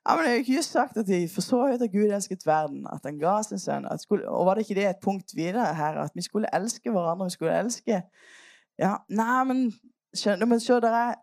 Ja, 0.09 0.17
men 0.17 0.25
Det 0.25 0.33
er 0.33 0.37
ikke 0.37 0.57
just 0.57 0.73
sagt 0.73 0.97
at 0.97 1.07
de 1.07 1.29
for 1.29 1.41
så 1.41 1.67
høyt 1.67 1.83
at 1.83 1.93
Gud 1.93 2.13
elsket 2.13 2.47
verden, 2.47 2.87
at 2.93 3.01
han 3.05 3.19
ga 3.19 3.43
sin 3.43 3.59
sønn. 3.59 3.87
Skulle, 3.99 4.29
og 4.29 4.47
var 4.47 4.55
det 4.55 4.61
ikke 4.61 4.81
det 4.81 4.89
et 4.89 5.03
punkt 5.03 5.37
videre 5.37 5.75
her? 5.75 6.01
At 6.03 6.11
vi 6.15 6.23
skulle 6.23 6.49
elske 6.53 6.91
hverandre, 6.91 7.25
vi 7.25 7.31
skulle 7.31 7.59
elske 7.59 8.03
Ja, 8.79 8.97
nei, 9.09 9.45
men 9.45 9.73
skjønner, 10.15 10.47
men 10.51 10.61
se, 10.61 10.75
det 10.83 10.91
er 10.91 11.15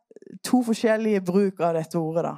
to 0.44 0.62
forskjellige 0.63 1.22
bruk 1.22 1.60
av 1.60 1.76
dette 1.76 2.00
ordet, 2.00 2.24
da. 2.24 2.36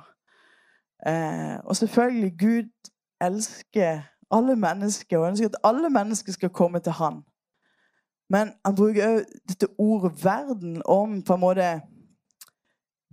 Eh, 1.05 1.57
og 1.63 1.75
selvfølgelig, 1.75 2.31
Gud 2.39 2.89
elsker 3.21 4.01
alle 4.31 4.55
mennesker 4.55 5.17
og 5.17 5.27
ønsker 5.27 5.45
at 5.51 5.59
alle 5.63 5.89
mennesker 5.89 6.31
skal 6.31 6.49
komme 6.49 6.79
til 6.79 6.91
Han. 6.91 7.21
Men 8.29 8.53
han 8.65 8.75
bruker 8.75 9.07
òg 9.07 9.25
dette 9.49 9.67
ordet 9.77 10.25
'verden' 10.25 10.81
om 10.85 11.21
på 11.21 11.33
en 11.33 11.39
måte 11.39 11.81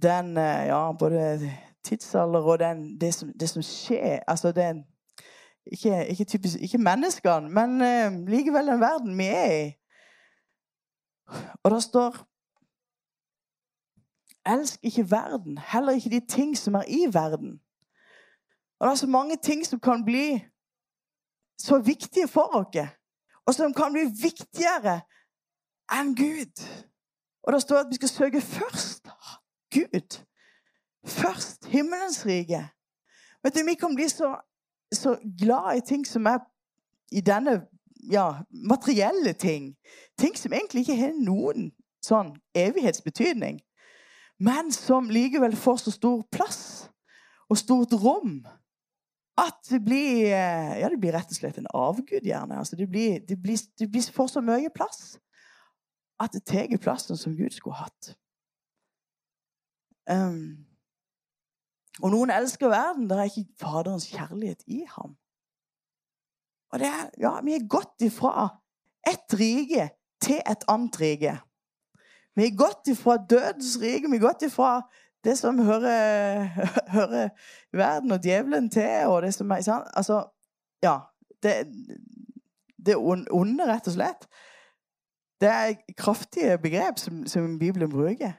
den 0.03 0.37
eh, 0.37 0.67
Ja, 0.67 0.93
både 0.93 1.53
tidsalder 1.85 2.41
og 2.41 2.59
den, 2.59 3.01
det, 3.01 3.15
som, 3.15 3.33
det, 3.41 3.49
som, 3.49 3.63
skjer 3.63 4.21
Altså 4.27 4.53
den 4.53 4.85
Ikke, 5.67 6.07
ikke, 6.07 6.25
typisk, 6.25 6.57
ikke 6.61 6.79
menneskene, 6.79 7.51
men 7.51 7.71
uh, 7.71 8.27
likevel 8.29 8.67
den 8.67 8.81
verden 8.81 9.19
vi 9.19 9.25
er 9.25 9.53
i. 9.53 9.73
Og 11.63 11.71
det 11.71 11.83
står 11.83 12.27
Elsk 14.47 14.81
ikke 14.83 15.11
verden, 15.11 15.59
heller 15.59 15.93
ikke 15.93 16.11
de 16.11 16.27
ting 16.27 16.59
som 16.59 16.75
er 16.75 16.83
i 16.89 17.07
verden. 17.13 17.61
Og 18.79 18.87
det 18.87 18.91
er 18.91 18.95
så 18.95 19.07
mange 19.07 19.37
ting 19.37 19.67
som 19.67 19.81
kan 19.81 20.05
bli 20.05 20.41
så 21.59 21.79
viktige 21.79 22.29
for 22.29 22.57
oss, 22.57 22.89
og 23.47 23.55
som 23.55 23.75
kan 23.75 23.93
bli 23.93 24.07
viktigere 24.23 25.01
enn 25.93 26.15
Gud. 26.17 26.65
Og 27.43 27.53
det 27.53 27.63
står 27.63 27.77
at 27.77 27.91
vi 27.91 27.95
skal 27.95 28.09
søke 28.09 28.41
først 28.41 29.09
Gud. 29.75 30.25
Først 31.07 31.67
himmelens 31.67 32.27
rike. 32.27 32.69
Vet 33.43 33.55
du, 33.55 33.65
Vi 33.65 33.75
kan 33.75 33.95
bli 33.95 34.09
så, 34.09 34.35
så 34.93 35.17
glad 35.39 35.77
i 35.77 35.87
ting 35.87 36.07
som 36.07 36.27
er 36.27 36.39
i 37.13 37.21
denne 37.21 37.67
ja, 38.11 38.43
materielle 38.51 39.33
ting. 39.33 39.75
Ting 40.19 40.37
som 40.39 40.53
egentlig 40.53 40.81
ikke 40.81 41.01
har 41.01 41.17
noen 41.17 41.71
sånn 42.05 42.35
evighetsbetydning. 42.55 43.61
Men 44.41 44.73
som 44.73 45.11
likevel 45.13 45.57
får 45.57 45.83
så 45.85 45.93
stor 45.93 46.23
plass 46.33 46.63
og 47.51 47.59
stort 47.59 47.93
rom 47.93 48.41
at 49.41 49.59
det 49.71 49.81
blir 49.85 50.29
ja, 50.29 50.89
det 50.89 51.01
blir 51.01 51.15
rett 51.17 51.33
og 51.33 51.37
slett 51.37 51.59
en 51.61 51.69
avgud, 51.75 52.25
gjerne. 52.25 52.59
Altså, 52.61 52.77
det, 52.77 52.89
blir, 52.89 53.21
det, 53.29 53.37
blir, 53.41 53.61
det 53.79 53.89
blir 53.91 54.13
får 54.13 54.35
så 54.35 54.45
mye 54.45 54.73
plass 54.75 55.19
at 56.21 56.35
det 56.37 56.45
tar 56.45 56.77
plassen 56.81 57.17
som 57.17 57.37
Gud 57.37 57.55
skulle 57.57 57.81
hatt. 57.81 58.15
Um, 60.11 60.67
og 62.03 62.13
noen 62.15 62.33
elsker 62.35 62.71
verden. 62.73 63.09
Det 63.11 63.19
er 63.19 63.29
ikke 63.31 63.47
Faderens 63.61 64.09
kjærlighet 64.11 64.65
i 64.67 64.85
ham. 64.97 65.17
Og 66.73 66.79
det 66.79 66.87
er, 66.87 67.07
ja, 67.21 67.41
Vi 67.45 67.55
er 67.55 67.69
gått 67.69 68.03
ifra 68.07 68.49
ett 69.07 69.35
rike 69.35 69.91
til 70.23 70.43
et 70.47 70.65
annet 70.69 71.01
rike. 71.01 71.37
Vi 72.37 72.47
er 72.47 72.57
gått 72.57 72.89
ifra 72.93 73.17
dødens 73.17 73.79
rike, 73.83 74.11
vi 74.11 74.17
er 74.21 74.27
gått 74.27 74.45
ifra 74.47 74.83
det 75.25 75.37
som 75.39 75.59
hører, 75.59 76.47
hører 76.97 77.29
verden 77.73 78.13
og 78.13 78.25
djevelen 78.25 78.71
til, 78.71 79.09
og 79.11 79.23
det 79.23 79.35
som 79.35 79.51
er? 79.51 79.65
Altså, 79.95 80.25
ja. 80.83 80.99
Det, 81.43 81.67
det 82.87 82.97
onde, 82.97 83.67
rett 83.67 83.89
og 83.89 83.97
slett. 83.97 84.27
Det 85.41 85.49
er 85.49 85.95
kraftige 85.97 86.59
begrep 86.61 86.99
som, 87.01 87.27
som 87.27 87.59
Bibelen 87.59 87.91
bruker. 87.91 88.33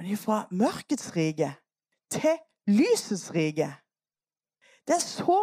Men 0.00 0.16
fra 0.16 0.46
mørkets 0.50 1.10
rike 1.16 1.52
til 2.12 2.38
lysets 2.70 3.30
rike. 3.34 3.68
Det 4.86 4.96
er 4.96 5.04
så 5.04 5.42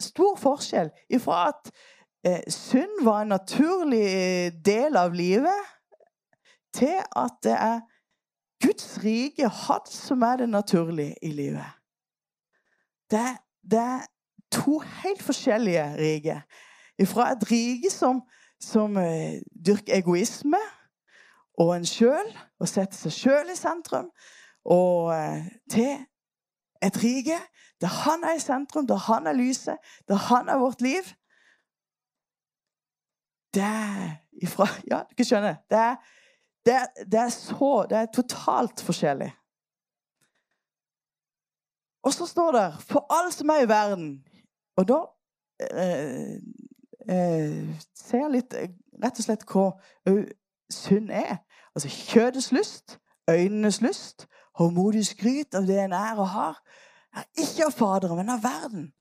stor 0.00 0.36
forskjell 0.40 0.90
ifra 1.12 1.48
at 1.50 1.70
eh, 2.26 2.42
synd 2.52 3.04
var 3.04 3.22
en 3.24 3.34
naturlig 3.34 4.52
del 4.64 4.96
av 4.96 5.16
livet, 5.16 5.72
til 6.76 7.00
at 7.16 7.40
det 7.44 7.56
er 7.56 7.80
Guds 8.64 8.98
rike, 9.04 9.48
hatt 9.48 9.88
som 9.92 10.22
er 10.24 10.42
det 10.42 10.48
naturlige 10.48 11.16
i 11.24 11.32
livet. 11.32 11.68
Det, 13.10 13.24
det 13.64 13.80
er 13.80 14.06
to 14.52 14.78
helt 15.02 15.22
forskjellige 15.22 15.84
riker. 15.96 16.40
Fra 17.04 17.30
et 17.32 17.44
rike 17.50 17.90
som 17.92 18.22
som 18.62 18.96
eh, 18.96 19.40
dyrker 19.66 19.98
egoisme 19.98 20.60
og 21.60 21.72
en 21.76 21.86
sjøl, 21.88 22.28
og 22.60 22.68
setter 22.68 22.96
seg 22.96 23.14
sjøl 23.14 23.52
i 23.52 23.56
sentrum, 23.56 24.10
og 24.64 25.12
eh, 25.14 25.46
til 25.72 25.94
et 26.82 26.96
rike 27.02 27.38
der 27.80 27.86
han 27.86 28.24
er 28.24 28.34
i 28.36 28.40
sentrum, 28.40 28.86
der 28.86 28.96
han 28.96 29.26
er 29.26 29.32
lyset, 29.32 29.76
der 30.08 30.14
han 30.14 30.48
er 30.48 30.56
vårt 30.56 30.80
liv. 30.80 31.02
Det 33.54 33.62
er 33.62 34.16
ifra 34.42 34.66
Ja, 34.90 35.02
du 35.10 35.14
kan 35.16 35.24
skjønne. 35.24 35.56
Det 35.70 35.78
er, 35.78 35.96
det 36.66 36.74
det 37.12 37.20
er 37.20 37.28
så 37.28 37.86
Det 37.90 37.98
er 37.98 38.06
totalt 38.14 38.80
forskjellig. 38.80 39.32
Og 42.02 42.12
så 42.12 42.26
står 42.26 42.52
det 42.52 42.74
'for 42.80 43.06
alt 43.10 43.34
som 43.34 43.48
er 43.48 43.60
i 43.62 43.70
verden'. 43.76 44.22
Og 44.76 44.88
da 44.88 44.98
eh, 45.60 46.34
eh, 47.08 47.80
ser 47.94 48.28
litt 48.28 48.54
eh, 48.54 48.68
rett 49.04 49.18
og 49.18 49.24
slett 49.24 49.44
hva 49.52 49.70
synd 50.70 51.10
er. 51.10 51.36
Altså 51.74 51.88
kjødets 51.88 52.52
lyst, 52.52 52.98
øynenes 53.30 53.80
lyst, 53.80 54.26
håndmodig 54.58 55.06
skryt 55.06 55.54
av 55.54 55.66
det 55.66 55.78
en 55.80 55.92
er 55.92 56.18
og 56.18 56.28
har, 56.28 56.60
er 57.16 57.26
ikke 57.40 57.66
av 57.66 57.74
Faderen, 57.76 58.16
men 58.16 58.32
av 58.32 58.42
verden. 58.44 58.92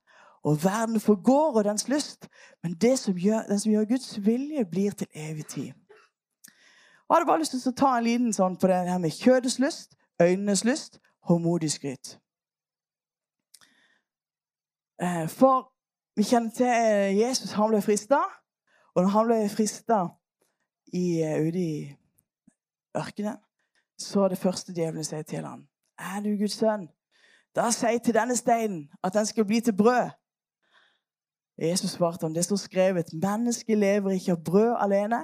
Og 0.45 0.59
verden 0.63 0.99
forgår, 0.99 1.57
og 1.57 1.63
dens 1.65 1.87
lyst. 1.89 2.27
Men 2.63 2.73
det 2.81 2.99
som 2.99 3.17
gjør, 3.17 3.47
den 3.49 3.59
som 3.59 3.71
gjør 3.71 3.87
Guds 3.89 4.25
vilje, 4.25 4.65
blir 4.65 4.91
til 4.91 5.07
evig 5.13 5.45
tid. 5.45 5.71
Og 7.07 7.09
Jeg 7.09 7.15
hadde 7.15 7.25
bare 7.25 7.39
lyst 7.39 7.51
til 7.51 7.69
å 7.69 7.77
ta 7.77 7.95
en 7.97 8.03
liten 8.03 8.33
sånn 8.33 8.57
på 8.57 8.69
det 8.69 8.77
her 8.89 9.01
med 9.01 9.13
kjødets 9.13 9.59
lyst, 9.59 9.97
øynenes 10.21 10.63
lyst, 10.65 10.99
håndmodig 11.25 11.71
skryt. 11.71 12.17
Eh, 15.01 15.27
for 15.29 15.71
vi 16.15 16.23
kjenner 16.23 16.51
til 16.55 16.69
eh, 16.69 17.17
Jesus. 17.19 17.51
Han 17.51 17.69
ble 17.69 17.81
frista. 17.81 18.21
Og 18.95 19.03
når 19.03 19.11
han 19.11 19.27
ble 19.27 19.39
frista 19.51 19.99
eh, 20.93 21.41
ute 21.47 21.59
i 21.59 21.73
ørkenen, 22.95 23.41
så 23.99 24.27
det 24.27 24.38
første 24.38 24.73
djevelen 24.73 25.03
sier 25.03 25.21
til 25.21 25.45
ham, 25.45 25.67
'Er 25.97 26.21
du 26.23 26.38
Guds 26.38 26.58
sønn?' 26.58 26.89
Da 27.55 27.71
sier 27.71 27.97
til 27.97 28.13
denne 28.13 28.36
steinen 28.36 28.89
at 29.03 29.13
den 29.13 29.25
skal 29.25 29.45
bli 29.45 29.60
til 29.60 29.77
brød. 29.77 30.10
Jesus 31.62 31.91
svarte 31.91 32.23
om 32.23 32.34
det 32.34 32.45
står 32.45 32.55
skrevet, 32.55 33.13
'Mennesket 33.13 33.77
lever 33.77 34.12
ikke 34.12 34.31
av 34.31 34.43
brød 34.43 34.75
alene, 34.79 35.23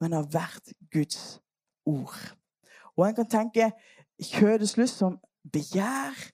men 0.00 0.12
av 0.12 0.26
hvert 0.26 0.72
Guds 0.92 1.40
ord'. 1.86 2.36
Og 2.96 3.08
en 3.08 3.14
kan 3.14 3.26
tenke 3.26 3.72
kjødets 4.22 4.76
lyst 4.76 4.98
som 4.98 5.18
begjær. 5.52 6.32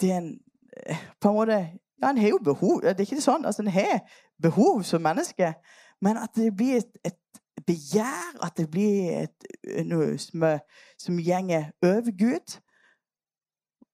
Det 0.00 0.12
er 0.12 0.16
en, 0.16 0.40
eh, 0.86 0.96
på 1.20 1.28
en 1.28 1.34
måte 1.34 1.78
ja, 2.02 2.10
en 2.10 2.18
har 2.18 2.28
jo 2.28 2.38
behov. 2.44 2.80
Det 2.82 3.00
er 3.00 3.00
ikke 3.00 3.20
sånn. 3.20 3.46
Altså, 3.46 3.62
en 3.62 3.68
har 3.68 4.00
behov 4.42 4.82
som 4.82 5.02
menneske. 5.02 5.54
Men 6.00 6.16
at 6.16 6.34
det 6.36 6.56
blir 6.56 6.76
et, 6.76 6.98
et 7.04 7.16
begjær, 7.66 8.36
at 8.44 8.56
det 8.56 8.68
blir 8.70 9.24
et, 9.24 9.46
noe 9.88 10.14
som, 10.18 10.44
som 11.00 11.20
gjenger 11.20 11.70
over 11.82 12.12
Gud. 12.18 12.56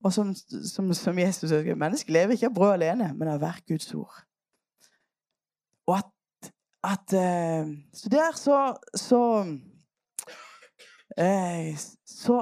Og 0.04 0.12
som, 0.16 0.32
som, 0.34 0.88
som 0.96 1.18
Jesus 1.18 1.50
sier, 1.50 1.76
mennesket 1.76 2.14
lever 2.14 2.36
ikke 2.36 2.48
av 2.48 2.56
brød 2.56 2.72
alene, 2.78 3.10
men 3.16 3.28
av 3.28 3.42
hvert 3.42 3.66
Guds 3.68 3.90
ord. 3.94 4.22
Og 5.90 5.98
at, 5.98 6.52
at 6.86 7.16
Så 7.92 8.08
der 8.08 8.32
så 8.36 8.56
Så, 8.96 9.22
så 12.06 12.36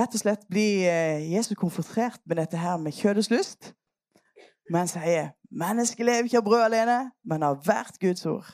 rett 0.00 0.14
og 0.14 0.20
slett 0.20 0.48
blir 0.50 0.88
Jesus 1.20 1.56
konfrontert 1.56 2.20
med 2.26 2.36
dette 2.40 2.58
her 2.58 2.76
med 2.76 2.92
kjødets 2.92 3.30
lyst 3.30 3.76
men 4.72 4.88
sier 4.90 5.30
mennesket 5.50 6.06
lever 6.06 6.28
ikke 6.28 6.40
av 6.40 6.46
brød 6.46 6.64
alene, 6.66 6.98
men 7.26 7.44
av 7.46 7.60
hvert 7.64 7.98
Guds 8.02 8.26
ord. 8.26 8.48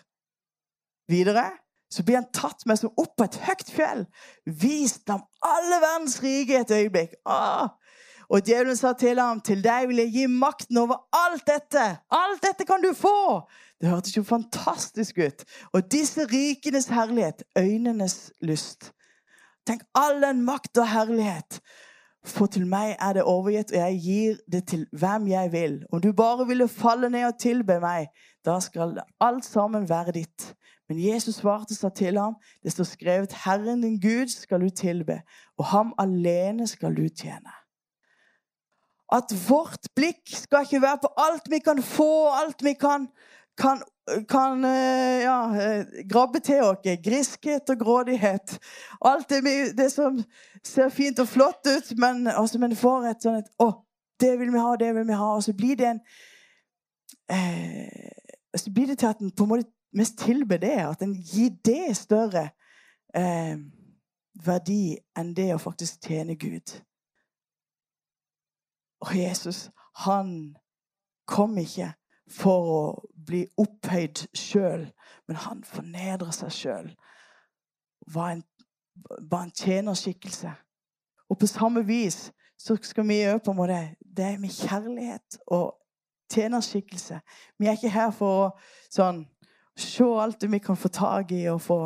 Videre 1.09 1.51
så 1.93 2.05
blir 2.05 2.17
han 2.17 2.31
tatt 2.33 2.65
med 2.67 2.79
som 2.81 2.93
opp 2.97 3.17
på 3.19 3.27
et 3.27 3.37
høyt 3.45 3.69
fjell, 3.69 4.07
vist 4.47 5.11
ham 5.13 5.27
alle 5.45 5.81
verdens 5.83 6.17
rike 6.23 6.63
et 6.63 6.73
øyeblikk. 6.73 7.19
Åh. 7.29 7.69
Og 8.33 8.47
djevelen 8.47 8.77
sa 8.77 8.95
til 8.97 9.21
ham, 9.21 9.41
'Til 9.41 9.65
deg 9.65 9.89
vil 9.89 9.97
jeg 9.97 10.13
gi 10.13 10.27
makten 10.27 10.79
over 10.79 11.05
alt 11.13 11.47
dette.' 11.47 11.99
'Alt 12.11 12.43
dette 12.43 12.65
kan 12.65 12.81
du 12.81 12.95
få!' 12.95 13.45
Det 13.81 13.91
hørtes 13.91 14.17
jo 14.17 14.23
fantastisk 14.23 15.19
ut. 15.19 15.45
Og 15.73 15.93
disse 15.93 16.25
rikenes 16.25 16.87
herlighet, 16.87 17.43
øynenes 17.59 18.33
lyst. 18.41 18.93
Tenk 19.67 19.83
all 19.95 20.23
den 20.23 20.43
makt 20.43 20.79
og 20.79 20.89
herlighet 20.89 21.61
for 22.25 22.47
til 22.47 22.67
meg 22.71 22.95
er 23.01 23.17
det 23.17 23.25
overgitt, 23.27 23.73
og 23.73 23.79
jeg 23.79 24.01
gir 24.03 24.37
det 24.53 24.67
til 24.71 24.87
hvem 24.93 25.27
jeg 25.29 25.53
vil. 25.53 25.81
Om 25.93 26.01
du 26.01 26.13
bare 26.13 26.47
ville 26.47 26.69
falle 26.69 27.11
ned 27.11 27.27
og 27.27 27.39
tilbe 27.39 27.81
meg, 27.83 28.07
da 28.47 28.61
skal 28.61 29.01
alt 29.21 29.45
sammen 29.45 29.89
være 29.89 30.15
ditt. 30.21 30.53
Men 30.93 31.01
Jesus 31.01 31.39
svarte 31.41 31.73
seg 31.73 31.95
til 31.97 32.19
ham, 32.21 32.35
det 32.61 32.75
står 32.75 32.85
skrevet, 32.85 33.33
Herren 33.47 33.81
din 33.81 33.95
Gud 33.97 34.29
skal 34.29 34.61
du 34.61 34.69
tilbe, 34.69 35.23
og 35.57 35.71
ham 35.71 35.95
alene 35.97 36.67
skal 36.69 36.93
du 36.93 37.07
tjene. 37.09 37.55
At 39.13 39.33
vårt 39.49 39.89
blikk 39.97 40.29
skal 40.37 40.67
ikke 40.67 40.83
være 40.83 41.01
på 41.01 41.13
alt 41.17 41.49
vi 41.49 41.63
kan 41.65 41.81
få, 41.81 42.29
alt 42.43 42.61
vi 42.65 42.77
kan 42.77 43.09
kan, 43.57 43.81
kan 44.29 44.65
eh, 44.65 45.23
ja, 45.23 45.39
eh, 45.57 46.05
grabbe 46.09 46.41
til 46.41 46.63
oss 46.65 46.85
griskhet 47.05 47.71
og 47.71 47.79
grådighet. 47.81 48.59
Alt 49.01 49.29
det, 49.31 49.43
det, 49.77 49.91
som 49.93 50.21
ser 50.65 50.89
fint 50.89 51.19
og 51.19 51.29
flott 51.29 51.69
ut, 51.69 51.93
men, 51.97 52.27
altså, 52.27 52.59
men 52.59 52.77
får 52.77 53.11
et 53.11 53.29
sånt 53.29 53.53
Å, 53.61 53.73
det 54.21 54.39
vil 54.41 54.53
vi 54.53 54.61
ha, 54.61 54.77
det 54.77 54.95
vil 54.97 55.09
vi 55.09 55.21
ha. 55.21 55.35
Og 55.37 55.45
så 55.45 55.57
blir 55.57 55.77
det 55.77 55.91
en 55.95 56.01
eh, 57.33 58.57
Så 58.57 58.73
blir 58.73 58.93
det 58.93 58.99
til 58.99 59.13
at 59.13 59.21
en 59.21 59.33
på 59.33 59.45
en 59.45 59.57
måte 59.57 59.71
mest 59.93 60.19
tilber 60.19 60.57
det. 60.57 60.77
At 60.87 61.03
en 61.03 61.15
gir 61.15 61.51
det 61.65 61.97
større 61.97 62.49
eh, 63.15 63.59
verdi 64.45 64.97
enn 65.19 65.35
det 65.37 65.51
å 65.55 65.61
faktisk 65.63 66.09
tjene 66.09 66.37
Gud. 66.41 66.75
Og 69.03 69.17
Jesus, 69.19 69.71
han 70.07 70.55
kom 71.27 71.59
ikke 71.59 71.93
for 72.33 72.73
å 72.73 72.83
bli 73.27 73.45
opphøyd 73.61 74.25
sjøl, 74.37 74.87
men 75.29 75.41
han 75.45 75.63
fornedrer 75.67 76.33
seg 76.35 76.55
sjøl. 76.55 76.93
Var, 78.13 78.41
var 79.21 79.43
en 79.43 79.55
tjenerskikkelse. 79.57 80.53
Og 81.29 81.39
på 81.39 81.49
samme 81.51 81.85
vis 81.87 82.31
så 82.61 82.77
skal 82.83 83.07
vi 83.09 83.21
gjøre 83.23 83.43
på 83.43 83.53
en 83.53 83.59
måte 83.59 83.79
det 84.17 84.25
er 84.25 84.41
med 84.41 84.53
kjærlighet 84.55 85.39
og 85.47 85.75
tjenerskikkelse. 86.33 87.21
Vi 87.59 87.67
er 87.67 87.77
ikke 87.77 87.93
her 87.93 88.11
for 88.15 88.45
å 88.45 88.51
sånn, 88.93 89.25
se 89.77 90.05
alt 90.05 90.41
det 90.41 90.51
vi 90.53 90.59
kan 90.59 90.77
få 90.77 90.89
tak 90.89 91.33
i 91.33 91.47
og 91.49 91.61
få 91.61 91.83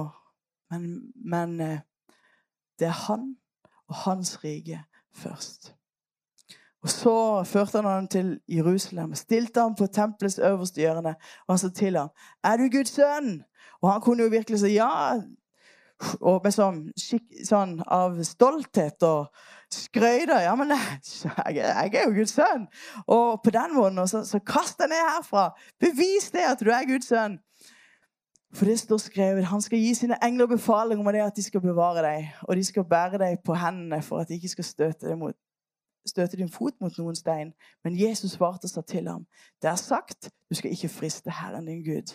Men, 0.70 1.12
men 1.14 1.60
eh, 1.60 1.80
det 2.78 2.88
er 2.88 2.96
han 3.06 3.36
og 3.88 3.94
hans 3.94 4.44
rike 4.44 4.80
først. 5.14 5.76
Og 6.82 6.88
Så 6.90 7.44
førte 7.44 7.78
han 7.78 7.84
ham 7.84 8.08
til 8.08 8.40
Jerusalem, 8.48 9.14
stilte 9.14 9.60
ham 9.60 9.74
på 9.74 9.86
tempelets 9.86 10.38
øverste 10.38 10.80
hjørne 10.80 11.14
og 11.46 11.52
han 11.52 11.58
sa 11.58 11.68
til 11.68 11.96
ham, 11.96 12.08
'Er 12.44 12.56
du 12.56 12.68
Guds 12.76 12.90
sønn?' 12.90 13.42
Og 13.82 13.92
han 13.92 14.00
kunne 14.00 14.22
jo 14.22 14.28
virkelig 14.28 14.60
si 14.60 14.66
ja. 14.66 15.20
Og 16.20 16.40
med 16.44 16.52
sånn, 16.52 16.92
sånn 17.44 17.82
av 17.86 18.22
stolthet 18.24 19.02
og 19.02 19.26
skrøyter. 19.70 20.40
'Ja, 20.40 20.54
men 20.54 20.68
jeg, 21.46 21.56
jeg, 21.56 21.94
er 21.94 22.04
jo 22.04 22.14
Guds 22.14 22.34
sønn.' 22.34 22.68
Og 23.06 23.42
på 23.44 23.50
den 23.50 23.74
måten 23.74 24.08
så, 24.08 24.24
så 24.24 24.38
kast 24.38 24.78
deg 24.78 24.88
ned 24.88 25.10
herfra. 25.16 25.50
Bevis 25.80 26.30
det 26.30 26.46
at 26.46 26.60
du 26.60 26.70
er 26.70 26.86
Guds 26.86 27.08
sønn. 27.08 27.38
For 28.54 28.64
det 28.64 28.78
står 28.78 29.00
skrevet 29.02 29.44
han 29.44 29.60
skal 29.60 29.78
gi 29.78 29.94
sine 29.94 30.16
engler 30.24 30.46
befaling 30.46 31.00
om 31.00 31.12
det 31.12 31.24
at 31.24 31.36
de 31.36 31.42
skal 31.42 31.60
bevare 31.60 32.02
deg. 32.04 32.30
Og 32.42 32.56
de 32.56 32.64
skal 32.64 32.84
bære 32.84 33.18
deg 33.18 33.42
på 33.44 33.54
hendene 33.54 34.02
for 34.02 34.22
at 34.22 34.28
de 34.28 34.38
ikke 34.38 34.54
skal 34.54 34.64
støte 34.64 35.08
deg 35.08 35.18
mot 35.18 35.36
støte 36.06 36.36
din 36.36 36.50
fot 36.50 36.74
mot 36.80 36.98
noen 36.98 37.16
stein. 37.18 37.52
Men 37.84 37.98
Jesus 37.98 38.36
svarte 38.36 38.68
seg 38.70 38.86
til 38.86 39.08
ham. 39.10 39.26
Det 39.62 39.70
er 39.70 39.80
sagt, 39.80 40.30
du 40.50 40.54
skal 40.54 40.70
ikke 40.70 40.92
friste 40.92 41.30
Herren 41.30 41.66
din 41.66 41.84
Gud. 41.84 42.14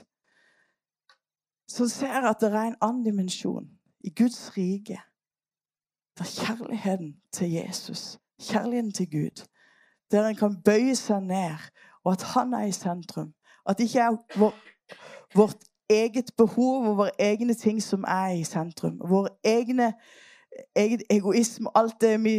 Så 1.68 1.88
ser 1.88 2.14
jeg 2.14 2.30
at 2.30 2.42
det 2.42 2.52
er 2.52 2.72
en 2.72 2.82
annen 2.82 3.06
dimensjon 3.06 3.70
i 4.04 4.14
Guds 4.16 4.58
rike. 4.58 5.00
Det 6.18 6.26
er 6.26 6.46
kjærligheten 6.46 7.14
til 7.32 7.52
Jesus, 7.52 8.20
kjærligheten 8.42 8.92
til 8.92 9.12
Gud. 9.12 9.46
Der 10.12 10.28
en 10.28 10.36
kan 10.36 10.58
bøye 10.66 10.96
seg 10.96 11.24
ned, 11.24 11.56
og 12.04 12.12
at 12.12 12.24
han 12.34 12.54
er 12.54 12.68
i 12.68 12.72
sentrum. 12.76 13.34
At 13.66 13.78
det 13.78 13.84
ikke 13.84 14.00
er 14.00 14.40
vår, 14.40 14.56
vårt 15.36 15.64
eget 15.92 16.32
behov 16.38 16.88
og 16.88 16.98
våre 16.98 17.12
egne 17.20 17.54
ting 17.54 17.82
som 17.84 18.04
er 18.08 18.30
i 18.40 18.44
sentrum. 18.44 19.02
Vår 19.10 19.28
egne, 19.44 19.94
eget 20.76 21.04
egoisme, 21.10 21.70
alt 21.76 22.02
det 22.02 22.24
vi 22.24 22.38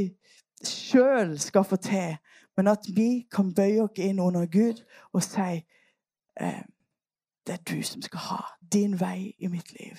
sjøl 0.65 1.39
skal 1.41 1.65
få 1.65 1.77
til, 1.77 2.17
men 2.57 2.69
at 2.69 2.87
vi 2.95 3.27
kan 3.33 3.55
bøye 3.55 3.83
oss 3.83 3.99
inn 3.99 4.21
under 4.21 4.47
Gud 4.47 4.83
og 5.13 5.23
si 5.23 5.63
eh, 6.41 6.63
det 7.47 7.53
er 7.53 7.63
du 7.69 7.83
som 7.83 8.03
skal 8.03 8.19
ha 8.19 8.43
din 8.73 9.01
vei 9.01 9.35
i 9.39 9.47
mitt 9.47 9.73
liv. 9.81 9.97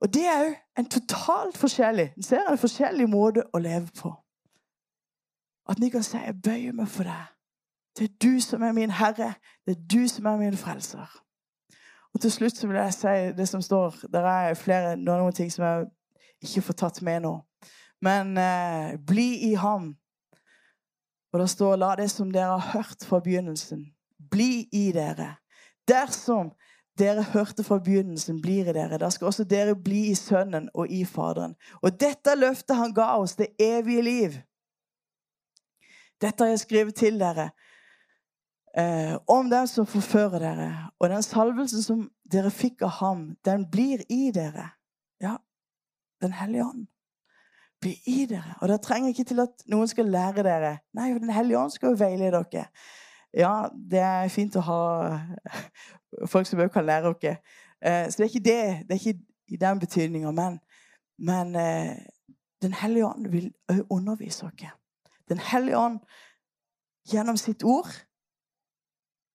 Og 0.00 0.14
det 0.14 0.26
er 0.28 0.42
òg 0.44 0.56
en 0.78 0.88
totalt 0.90 1.58
forskjellig 1.58 2.12
en 2.16 2.22
ser 2.22 2.50
en 2.50 2.60
forskjellig 2.60 3.08
måte 3.10 3.46
å 3.52 3.58
leve 3.58 3.88
på. 3.96 4.12
At 5.68 5.80
vi 5.80 5.88
kan 5.88 6.02
si 6.02 6.16
'Jeg 6.16 6.42
bøyer 6.42 6.72
meg 6.72 6.88
for 6.88 7.04
deg'. 7.04 7.32
Det 7.98 8.04
er 8.04 8.14
du 8.22 8.40
som 8.40 8.62
er 8.62 8.72
min 8.72 8.90
Herre. 8.90 9.34
Det 9.66 9.76
er 9.76 9.82
du 9.92 10.08
som 10.08 10.26
er 10.26 10.36
min 10.36 10.56
frelser. 10.56 11.23
Og 12.14 12.20
til 12.22 12.30
slutt 12.30 12.62
vil 12.62 12.76
jeg 12.78 12.94
si 12.94 13.14
det 13.36 13.48
som 13.50 13.62
står 13.62 13.96
Det 14.12 14.20
er 14.20 14.54
flere, 14.54 14.96
noen 14.96 15.34
ting 15.34 15.50
som 15.52 15.64
jeg 15.64 15.86
ikke 16.44 16.62
får 16.68 16.78
tatt 16.82 17.02
med 17.02 17.24
nå. 17.24 17.34
Men 18.04 18.36
eh, 18.38 18.94
bli 19.06 19.50
i 19.50 19.54
ham. 19.54 19.94
Og 21.32 21.40
det 21.40 21.50
står 21.50 21.76
'la 21.76 21.94
det 21.96 22.10
som 22.10 22.30
dere 22.30 22.58
har 22.58 22.78
hørt 22.78 23.04
fra 23.04 23.18
begynnelsen, 23.20 23.86
bli 24.30 24.68
i 24.72 24.92
dere'. 24.92 25.34
Dersom 25.88 26.52
dere 26.98 27.22
hørte 27.22 27.64
fra 27.64 27.78
begynnelsen, 27.78 28.42
blir 28.42 28.68
i 28.70 28.72
dere. 28.72 28.98
Da 28.98 29.10
skal 29.10 29.26
også 29.26 29.44
dere 29.44 29.74
bli 29.74 30.06
i 30.10 30.14
Sønnen 30.14 30.68
og 30.74 30.90
i 30.90 31.04
Faderen. 31.04 31.56
Og 31.82 32.00
dette 32.00 32.36
løftet 32.38 32.76
han 32.76 32.94
ga 32.94 33.16
oss, 33.18 33.36
det 33.36 33.54
evige 33.58 34.02
liv. 34.02 34.36
Dette 36.20 36.44
har 36.44 36.52
jeg 36.52 36.62
skrevet 36.62 36.94
til 36.94 37.18
dere 37.20 37.50
eh, 38.78 39.16
om 39.28 39.50
den 39.50 39.66
som 39.66 39.86
forfører 39.86 40.38
dere. 40.38 40.70
Og 40.98 41.08
den 41.08 41.22
salvelsen 41.22 41.82
som 41.82 42.08
dere 42.32 42.50
fikk 42.50 42.82
av 42.82 42.96
ham, 43.00 43.24
den 43.44 43.68
blir 43.70 44.04
i 44.08 44.30
dere. 44.34 44.70
Ja, 45.20 45.36
Den 46.22 46.32
hellige 46.32 46.64
ånd 46.64 46.86
blir 47.80 47.96
i 48.06 48.26
dere. 48.26 48.54
Og 48.60 48.68
dere 48.68 48.78
trenger 48.78 49.08
ikke 49.08 49.24
til 49.28 49.40
at 49.40 49.64
noen 49.68 49.88
skal 49.88 50.08
lære 50.08 50.42
dere. 50.46 50.78
Nei, 50.94 51.12
Den 51.18 51.30
hellige 51.30 51.58
ånd 51.58 51.70
skal 51.70 51.92
jo 51.92 51.98
veilede 52.00 52.44
dere. 52.52 52.66
Ja, 53.34 53.68
det 53.90 54.00
er 54.00 54.28
fint 54.28 54.56
å 54.56 54.62
ha 54.64 54.80
folk 56.32 56.46
som 56.46 56.62
kan 56.70 56.86
lære 56.86 57.14
dere. 57.20 57.36
Eh, 57.82 58.08
så 58.08 58.16
det 58.16 58.24
er 58.24 58.32
ikke 58.32 58.48
det. 58.48 58.62
Det 58.88 58.96
er 58.96 59.02
ikke 59.02 59.20
i 59.48 59.60
den 59.60 59.80
betydninga. 59.80 60.30
Men, 60.30 60.60
men 61.18 61.56
eh, 61.56 61.96
Den 62.62 62.72
hellige 62.72 63.06
ånd 63.06 63.26
vil 63.28 63.50
òg 63.68 63.90
undervise 63.92 64.46
dere. 64.56 64.70
Den 65.28 65.38
hellige 65.38 65.76
ånd 65.78 65.98
gjennom 67.12 67.36
sitt 67.36 67.62
ord. 67.62 67.90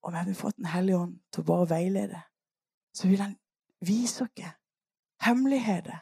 Og 0.01 0.11
vi 0.13 0.17
har 0.17 0.33
fått 0.33 0.57
Den 0.57 0.71
hellige 0.71 0.97
ånd 0.97 1.19
til 1.31 1.43
å 1.43 1.49
bare 1.49 1.69
veilede. 1.69 2.21
Så 2.95 3.07
vil 3.07 3.21
han 3.21 3.35
vise 3.85 4.27
dere 4.35 4.55
hemmeligheter 5.23 5.99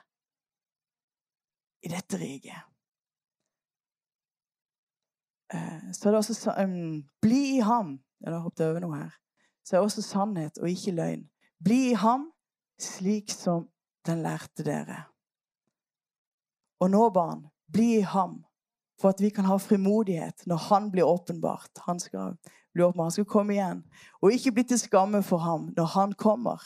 i 1.82 1.90
dette 1.90 2.18
riket. 2.22 2.66
Eh, 5.54 5.92
så 5.94 6.08
er 6.08 6.14
det 6.14 6.20
også 6.20 6.54
um, 6.60 7.04
Bli 7.22 7.58
i 7.58 7.60
ham. 7.66 7.98
Jeg 8.22 8.34
har 8.34 8.44
hoppet 8.44 8.66
over 8.68 8.84
noe 8.84 8.98
her. 8.98 9.14
Så 9.64 9.76
er 9.76 9.80
det 9.80 9.90
også 9.90 10.06
sannhet 10.06 10.58
og 10.62 10.70
ikke 10.70 10.96
løgn. 10.98 11.28
Bli 11.64 11.92
i 11.92 11.98
ham 11.98 12.30
slik 12.82 13.32
som 13.34 13.68
den 14.06 14.22
lærte 14.26 14.64
dere. 14.64 15.04
Og 16.80 16.92
nå, 16.94 17.08
barn, 17.10 17.48
bli 17.74 17.98
i 17.98 18.06
ham 18.06 18.44
for 19.02 19.14
at 19.14 19.22
vi 19.22 19.30
kan 19.30 19.46
ha 19.46 19.58
frimodighet 19.62 20.46
når 20.50 20.64
han 20.70 20.92
blir 20.92 21.06
åpenbart. 21.08 21.84
Han 21.86 22.00
skal 22.00 22.36
bli 22.74 22.84
åpenbart, 22.84 23.06
han 23.06 23.12
skal 23.12 23.30
komme 23.30 23.54
igjen. 23.54 23.84
Og 24.22 24.34
ikke 24.34 24.52
bli 24.52 24.64
til 24.64 24.80
skamme 24.82 25.24
for 25.24 25.38
ham 25.38 25.72
når 25.78 25.92
han 25.94 26.14
kommer. 26.14 26.64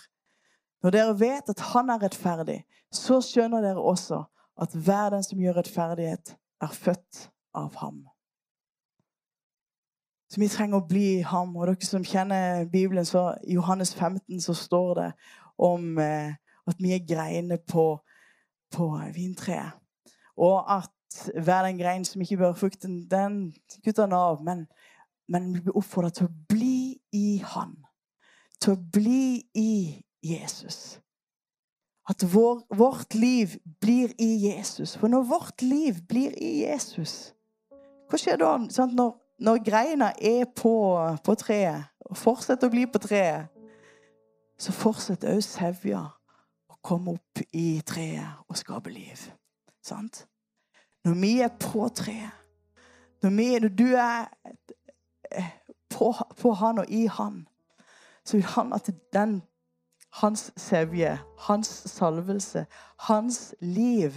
Når 0.83 0.95
dere 0.95 1.19
vet 1.19 1.49
at 1.49 1.59
han 1.73 1.89
er 1.93 2.01
rettferdig, 2.01 2.61
så 2.91 3.21
skjønner 3.21 3.61
dere 3.61 3.81
også 3.81 4.23
at 4.61 4.73
hver 4.75 5.11
den 5.13 5.23
som 5.23 5.39
gjør 5.41 5.59
rettferdighet, 5.61 6.35
er 6.61 6.73
født 6.73 7.29
av 7.57 7.75
ham. 7.81 8.03
Så 10.29 10.39
vi 10.39 10.47
trenger 10.47 10.79
å 10.79 10.87
bli 10.87 11.21
ham. 11.25 11.55
Og 11.57 11.67
dere 11.67 11.87
som 11.87 12.05
kjenner 12.05 12.67
Bibelen, 12.71 13.05
så 13.05 13.33
i 13.43 13.57
Johannes 13.57 13.95
15 13.95 14.41
så 14.45 14.53
står 14.55 14.93
det 14.99 15.09
om 15.57 15.97
eh, 15.99 16.37
at 16.69 16.79
vi 16.79 16.93
er 16.95 17.05
greiner 17.07 17.59
på, 17.67 17.85
på 18.71 18.87
vintreet. 19.15 19.73
Og 20.37 20.61
at 20.71 20.91
hver 21.35 21.65
den 21.65 21.77
grein 21.77 22.05
som 22.05 22.21
ikke 22.21 22.37
bør 22.37 22.53
frukten, 22.57 23.03
den 23.11 23.53
kutter 23.85 24.07
han 24.07 24.15
av. 24.15 24.41
Men, 24.43 24.65
men 25.27 25.53
vi 25.53 25.63
blir 25.65 25.77
oppfordret 25.77 26.19
til 26.19 26.29
å 26.29 26.35
bli 26.49 26.99
i 27.15 27.41
Han. 27.53 27.75
Til 28.61 28.75
å 28.75 28.81
bli 28.93 29.41
i 29.57 29.73
Jesus. 30.23 30.99
At 32.09 32.23
vår, 32.33 32.63
vårt 32.75 33.15
liv 33.15 33.57
blir 33.81 34.13
i 34.19 34.31
Jesus. 34.47 34.95
For 34.97 35.11
når 35.11 35.27
vårt 35.29 35.61
liv 35.61 36.01
blir 36.07 36.35
i 36.37 36.61
Jesus, 36.63 37.33
hva 38.09 38.19
skjer 38.19 38.39
da 38.41 38.55
sant? 38.73 38.95
Når, 38.97 39.13
når 39.41 39.61
greina 39.65 40.11
er 40.19 40.45
på, 40.45 40.73
på, 41.23 41.35
treet, 41.39 41.87
og 42.05 42.17
fortsetter 42.19 42.67
å 42.67 42.73
bli 42.73 42.87
på 42.91 42.99
treet, 43.01 43.47
så 44.61 44.73
fortsetter 44.75 45.31
òg 45.33 45.45
sevja 45.45 46.01
å 46.69 46.75
komme 46.85 47.15
opp 47.15 47.41
i 47.55 47.79
treet 47.87 48.43
og 48.49 48.59
skape 48.59 48.91
liv. 48.93 49.23
Sant? 49.81 50.25
Når 51.03 51.13
vi 51.13 51.39
er 51.41 51.49
på 51.59 51.89
treet, 51.89 52.31
når, 53.21 53.29
vi, 53.29 53.59
når 53.59 53.69
du 53.69 53.87
er 53.95 54.25
på, 55.89 56.13
på 56.37 56.53
han 56.53 56.77
og 56.77 56.89
i 56.89 57.05
han, 57.05 57.47
så 58.25 58.37
vil 58.37 58.45
han 58.45 58.73
at 58.73 58.89
den 59.13 59.41
hans 60.11 60.51
sevje, 60.57 61.19
hans 61.37 61.67
salvelse, 61.67 62.65
hans 62.99 63.55
liv 63.59 64.11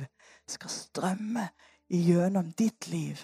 skal 0.49 0.71
strømme 0.71 1.49
gjennom 1.91 2.53
ditt 2.53 2.89
liv. 2.89 3.17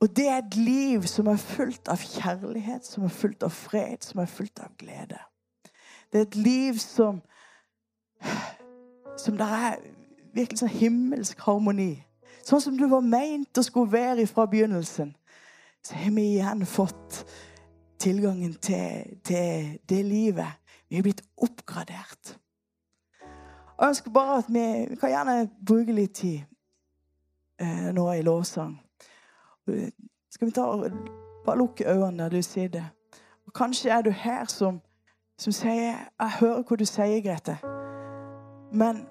Og 0.00 0.16
det 0.16 0.28
er 0.28 0.38
et 0.38 0.56
liv 0.56 1.02
som 1.08 1.28
er 1.28 1.40
fullt 1.40 1.88
av 1.92 2.00
kjærlighet, 2.00 2.86
som 2.86 3.04
er 3.04 3.12
fullt 3.12 3.42
av 3.44 3.52
fred, 3.52 4.00
som 4.04 4.20
er 4.20 4.30
fullt 4.30 4.62
av 4.64 4.72
glede. 4.80 5.18
Det 6.12 6.20
er 6.20 6.28
et 6.28 6.36
liv 6.36 6.78
som 6.78 7.22
Som 9.18 9.36
der 9.36 9.44
er 9.44 9.76
virkelig 10.32 10.60
sånn 10.60 10.72
himmelsk 10.72 11.40
harmoni. 11.44 12.02
Sånn 12.46 12.62
som 12.64 12.76
du 12.78 12.86
var 12.88 13.04
meint 13.04 13.58
å 13.58 13.64
skulle 13.64 13.92
være 13.92 14.26
fra 14.30 14.46
begynnelsen. 14.50 15.14
Så 15.84 15.96
har 15.96 16.12
vi 16.16 16.26
igjen 16.34 16.66
fått 16.68 17.24
tilgangen 18.00 18.54
til, 18.54 19.16
til 19.24 19.78
det 19.88 20.04
livet. 20.04 20.60
Vi 20.88 20.98
er 20.98 21.04
blitt 21.06 21.22
oppgradert. 21.36 22.36
Og 23.76 23.84
jeg 23.84 23.88
ønsker 23.88 24.12
bare 24.12 24.38
at 24.38 24.48
vi, 24.48 24.64
vi 24.90 24.96
kan 25.00 25.12
gjerne 25.12 25.36
bruke 25.66 25.92
litt 25.96 26.14
tid 26.20 26.40
eh, 27.60 27.88
nå 27.96 28.06
i 28.12 28.24
lovsang. 28.24 28.74
Skal 30.30 30.46
vi 30.46 30.52
ta 30.52 30.66
bare 31.46 31.58
lukke 31.58 31.86
øynene 31.88 32.24
der 32.24 32.28
du 32.28 32.42
sitter? 32.42 32.90
Og 33.46 33.52
kanskje 33.56 33.90
er 33.90 34.02
du 34.02 34.10
her 34.10 34.44
som, 34.48 34.80
som 35.38 35.52
sier 35.52 35.96
Jeg 36.20 36.36
hører 36.40 36.62
hva 36.62 36.76
du 36.76 36.84
sier, 36.84 37.22
Grete. 37.24 37.56
Men 38.72 39.06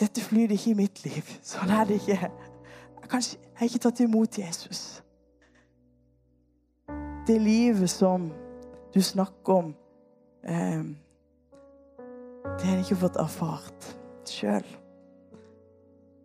dette 0.00 0.20
flyter 0.20 0.56
ikke 0.56 0.70
i 0.70 0.78
mitt 0.78 1.02
liv. 1.04 1.30
Sånn 1.44 1.72
er 1.72 1.88
det 1.88 2.00
ikke. 2.00 2.30
Kanskje, 3.06 3.38
jeg 3.40 3.58
har 3.60 3.70
ikke 3.70 3.82
tatt 3.86 4.02
imot 4.04 4.38
Jesus. 4.38 4.82
Det 7.26 7.36
livet 7.42 7.90
som 7.90 8.28
du 8.94 9.00
snakker 9.02 9.52
om, 9.52 9.74
eh, 10.44 10.82
det 12.56 12.66
har 12.66 12.74
jeg 12.76 12.84
ikke 12.84 13.00
fått 13.06 13.20
erfart 13.20 13.88
sjøl. 14.28 14.66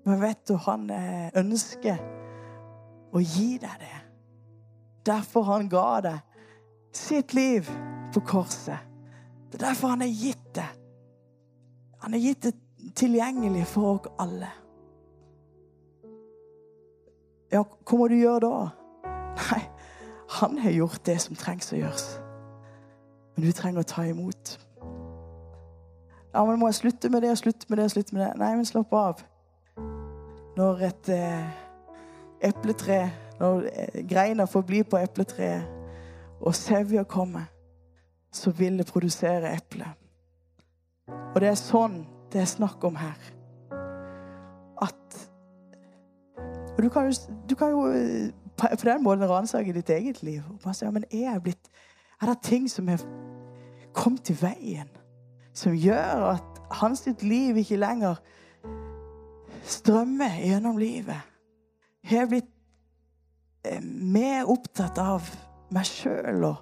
Men 0.06 0.22
vet 0.22 0.48
du, 0.48 0.56
han 0.56 0.90
eh, 0.90 1.30
ønsker 1.38 2.00
å 3.14 3.22
gi 3.22 3.58
deg 3.62 3.82
det. 3.82 3.98
Derfor 5.06 5.48
han 5.50 5.70
ga 5.70 6.02
deg 6.06 6.20
sitt 6.96 7.34
liv 7.34 7.70
på 8.14 8.24
korset. 8.26 8.90
Det 9.52 9.60
er 9.60 9.68
derfor 9.70 9.94
han 9.94 10.04
har 10.04 10.12
gitt 10.12 10.56
det. 10.56 10.70
Han 12.02 12.14
har 12.16 12.24
gitt 12.24 12.44
det 12.44 12.54
tilgjengelig 12.96 13.66
for 13.68 13.96
oss 13.96 14.12
alle. 14.20 14.50
Ja, 17.52 17.64
hva 17.64 17.98
må 18.00 18.08
du 18.08 18.16
gjøre 18.16 18.42
da? 18.46 18.68
Nei, 19.42 19.62
han 20.40 20.60
har 20.64 20.72
gjort 20.72 21.02
det 21.06 21.18
som 21.24 21.36
trengs 21.36 21.74
å 21.74 21.80
gjøres. 21.82 22.06
Men 23.36 23.48
du 23.48 23.52
trenger 23.56 23.84
å 23.84 23.88
ta 23.88 24.06
imot. 24.08 24.56
Ja, 26.32 26.46
men 26.48 26.60
må 26.60 26.70
jeg 26.72 26.80
slutte 26.80 27.12
med 27.12 27.26
det 27.26 27.34
og 27.34 27.42
slutte 27.42 27.68
med 27.68 27.82
det 27.82 27.90
og 27.90 27.94
slutte 27.96 28.16
med 28.16 28.24
det? 28.24 28.32
Nei, 28.40 28.54
men 28.56 28.68
slapp 28.68 28.94
av 28.96 29.26
når 30.58 30.82
et 30.88 31.10
eh, 31.16 31.52
epletre 32.52 33.02
Når 33.40 33.64
eh, 33.72 34.02
greina 34.06 34.46
får 34.46 34.62
bli 34.62 34.84
på 34.86 35.00
epletreet, 35.02 35.64
og 36.42 36.54
sevja 36.56 37.04
kommer, 37.04 37.48
så 38.34 38.52
vil 38.54 38.78
det 38.78 38.86
produsere 38.86 39.50
eple. 39.56 39.88
Og 41.08 41.40
det 41.42 41.50
er 41.50 41.58
sånn 41.58 42.04
det 42.34 42.42
er 42.42 42.46
snakk 42.46 42.84
om 42.84 42.96
her. 42.96 43.18
At 44.82 45.30
Og 46.78 46.84
du 46.84 46.90
kan 46.90 47.06
jo, 47.06 47.12
du 47.50 47.56
kan 47.56 47.70
jo 47.70 47.88
eh, 47.88 48.32
på 48.58 48.86
den 48.86 49.04
måten 49.04 49.30
ransake 49.30 49.74
ditt 49.74 49.90
eget 49.90 50.24
liv. 50.24 50.42
Og 50.50 50.60
bare 50.64 50.74
si, 50.74 50.86
ja, 50.86 50.92
men 50.92 51.04
er 51.12 51.32
jeg 51.32 51.44
blitt 51.44 51.70
Er 52.22 52.26
det 52.26 52.38
ting 52.44 52.70
som 52.70 52.88
har 52.88 53.02
kommet 53.94 54.30
i 54.30 54.36
veien, 54.42 54.90
som 55.54 55.74
gjør 55.74 56.36
at 56.36 56.60
hans 56.72 57.08
liv 57.22 57.58
ikke 57.58 57.76
lenger 57.76 58.16
strømmer 59.64 60.38
gjennom 60.46 60.78
livet. 60.78 61.22
Jeg 62.12 62.20
har 62.20 62.28
blitt 62.28 62.52
eh, 63.66 63.82
mer 63.84 64.46
opptatt 64.50 64.98
av 65.02 65.28
meg 65.74 65.88
sjøl 65.88 66.46
og 66.46 66.56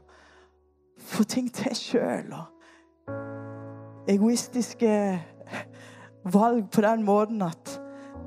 få 1.00 1.24
ting 1.24 1.52
til 1.54 1.76
sjøl. 1.76 2.34
Og 2.34 2.46
egoistiske 4.10 4.92
valg 6.24 6.70
på 6.72 6.82
den 6.82 7.04
måten 7.04 7.42
at 7.42 7.76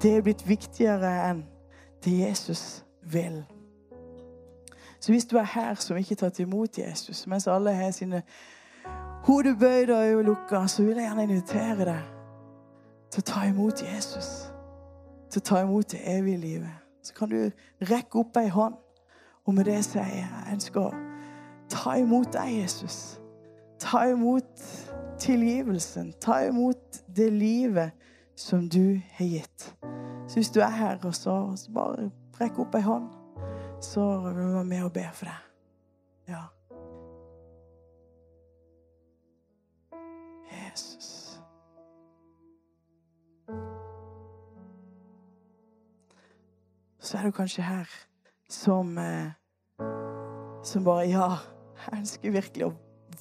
det 0.03 0.17
er 0.17 0.25
blitt 0.27 0.45
viktigere 0.49 1.11
enn 1.31 1.45
det 2.05 2.15
Jesus 2.19 2.85
vil. 3.03 3.43
Så 5.01 5.13
hvis 5.13 5.27
du 5.27 5.37
er 5.39 5.47
her 5.55 5.75
som 5.75 5.99
ikke 5.99 6.15
har 6.15 6.29
tatt 6.29 6.41
imot 6.43 6.79
Jesus, 6.79 7.27
mens 7.27 7.47
alle 7.51 7.75
har 7.75 7.91
sine 7.91 8.23
hodebøyd 9.27 9.91
og 9.91 10.07
øyne 10.07 10.23
lukka, 10.31 10.67
så 10.67 10.83
vil 10.83 10.97
jeg 10.97 11.07
gjerne 11.07 11.29
invitere 11.29 11.85
deg 11.85 12.09
til 13.11 13.23
å 13.23 13.31
ta 13.35 13.47
imot 13.51 13.83
Jesus 13.83 14.53
til 15.33 15.41
å 15.41 15.49
ta 15.49 15.63
imot 15.65 15.93
det 15.93 16.01
evige 16.13 16.41
livet. 16.41 16.73
Så 17.03 17.15
kan 17.17 17.31
du 17.33 17.51
rekke 17.89 18.21
opp 18.21 18.37
ei 18.37 18.51
hånd, 18.53 18.77
og 19.47 19.55
med 19.57 19.67
det 19.67 19.81
sier 19.87 20.05
jeg 20.05 20.23
jeg 20.23 20.55
ønsker 20.55 20.81
å 20.85 20.93
ta 21.73 21.97
imot 21.99 22.33
deg, 22.35 22.51
Jesus. 22.61 22.99
Ta 23.81 24.05
imot 24.13 24.67
tilgivelsen. 25.23 26.13
Ta 26.21 26.41
imot 26.47 27.03
det 27.07 27.31
livet 27.33 27.93
som 28.39 28.69
du 28.69 29.01
har 29.19 29.27
gitt. 29.27 29.69
Så 30.29 30.41
hvis 30.41 30.51
du 30.51 30.61
er 30.61 30.75
her, 30.75 30.99
og 31.05 31.15
så, 31.15 31.37
så 31.57 31.73
bare 31.75 32.11
rekk 32.41 32.59
opp 32.65 32.75
ei 32.79 32.83
hånd, 32.87 33.11
så 33.83 34.03
vil 34.27 34.41
vi 34.41 34.51
være 34.57 34.67
med 34.75 34.89
og 34.89 34.93
be 34.97 35.07
for 35.15 35.31
deg. 35.31 35.49
Ja. 36.33 36.43
så 47.13 47.19
er 47.19 47.29
du 47.29 47.35
kanskje 47.37 47.63
her 47.63 47.89
som 48.49 48.99
eh, 48.99 49.33
Som 50.65 50.85
bare 50.85 51.09
Ja, 51.11 51.29
jeg 51.91 51.99
ønsker 51.99 52.31
virkelig 52.31 52.67
å 52.69 52.75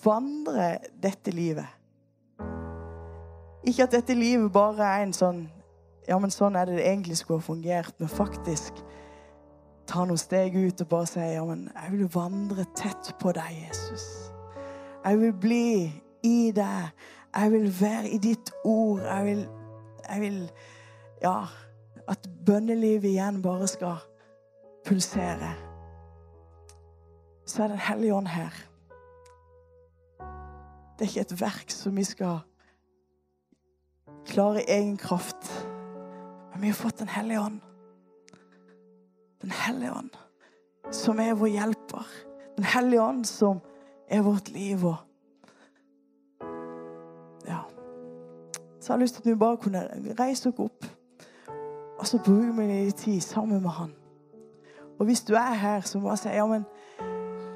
vandre 0.04 0.78
dette 1.04 1.34
livet. 1.34 1.81
Ikke 3.64 3.84
at 3.84 3.92
dette 3.94 4.14
livet 4.18 4.52
bare 4.52 4.88
er 4.98 5.04
en 5.06 5.14
sånn 5.14 5.50
Ja, 6.08 6.18
men 6.20 6.34
sånn 6.34 6.58
er 6.58 6.66
det 6.66 6.80
det 6.80 6.88
egentlig 6.90 7.20
skulle 7.20 7.40
ha 7.40 7.46
fungert. 7.46 7.94
Men 8.00 8.10
faktisk 8.10 8.80
ta 9.88 10.02
noen 10.06 10.18
steg 10.18 10.56
ut 10.58 10.82
og 10.82 10.90
bare 10.90 11.08
si 11.08 11.22
ja, 11.22 11.44
men 11.46 11.68
jeg 11.70 11.92
vil 11.94 12.10
vandre 12.14 12.66
tett 12.76 13.12
på 13.22 13.32
deg, 13.38 13.52
Jesus. 13.68 14.06
Jeg 15.06 15.20
vil 15.22 15.34
bli 15.46 15.68
i 16.26 16.52
deg. 16.56 16.90
Jeg 17.32 17.52
vil 17.54 17.68
være 17.80 18.10
i 18.10 18.18
ditt 18.18 18.52
ord. 18.66 19.06
Jeg 19.06 19.26
vil, 19.30 19.44
jeg 20.10 20.22
vil 20.26 20.40
Ja 21.22 21.36
at 22.12 22.30
bønnelivet 22.46 23.10
igjen 23.14 23.42
bare 23.42 23.68
skal 23.68 24.02
pulsere, 24.86 25.54
så 27.46 27.64
er 27.64 27.68
Den 27.68 27.78
hellige 27.78 28.16
ånd 28.16 28.28
her. 28.28 28.54
Det 31.00 31.08
er 31.08 31.10
ikke 31.10 31.22
et 31.22 31.42
verk 31.42 31.72
som 31.72 31.96
vi 31.96 32.04
skal 32.04 32.40
klare 34.28 34.62
i 34.62 34.72
egen 34.72 34.98
kraft. 34.98 35.68
Men 36.52 36.62
vi 36.62 36.68
har 36.68 36.74
fått 36.74 36.98
Den 36.98 37.08
hellige 37.08 37.40
ånd. 37.40 37.60
Den 39.42 39.52
hellige 39.52 39.92
ånd, 39.92 40.18
som 40.92 41.20
er 41.20 41.34
vår 41.34 41.48
hjelper. 41.48 42.08
Den 42.56 42.66
hellige 42.66 43.02
ånd, 43.02 43.26
som 43.26 43.62
er 44.10 44.22
vårt 44.22 44.50
liv. 44.50 44.86
Og 44.86 44.96
ja. 47.48 47.64
Så 48.80 48.94
jeg 48.94 48.94
har 48.94 49.02
lyst 49.02 49.16
til 49.16 49.22
at 49.22 49.32
vi 49.32 49.36
bare 49.36 49.58
kunne 49.58 49.82
reise 50.20 50.50
oss 50.50 50.60
opp. 50.60 50.86
Og 52.00 52.08
så 52.08 52.18
bruker 52.18 52.54
vi 52.58 52.68
litt 52.68 53.02
tid 53.02 53.22
sammen 53.22 53.62
med 53.62 53.70
han. 53.70 53.96
Og 55.00 55.06
hvis 55.06 55.22
du 55.22 55.34
er 55.34 55.54
her 55.58 55.82
så 55.82 56.00
bare 56.00 56.18
si 56.18 56.30
ja, 56.30 56.46
men 56.46 56.66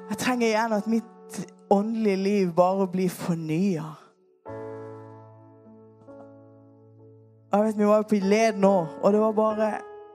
jeg 0.09 0.18
trenger 0.18 0.47
gjerne 0.47 0.82
at 0.82 0.88
mitt 0.88 1.45
åndelige 1.70 2.16
liv 2.16 2.53
bare 2.53 2.88
blir 2.88 3.09
fornya. 3.09 3.84
Jeg 7.56 7.64
vet, 7.64 7.78
Vi 7.78 7.86
var 7.86 8.01
på 8.03 8.16
led 8.20 8.58
nå, 8.60 8.74
og 9.01 9.14
det 9.14 9.20
var 9.22 9.32
bare 9.32 9.68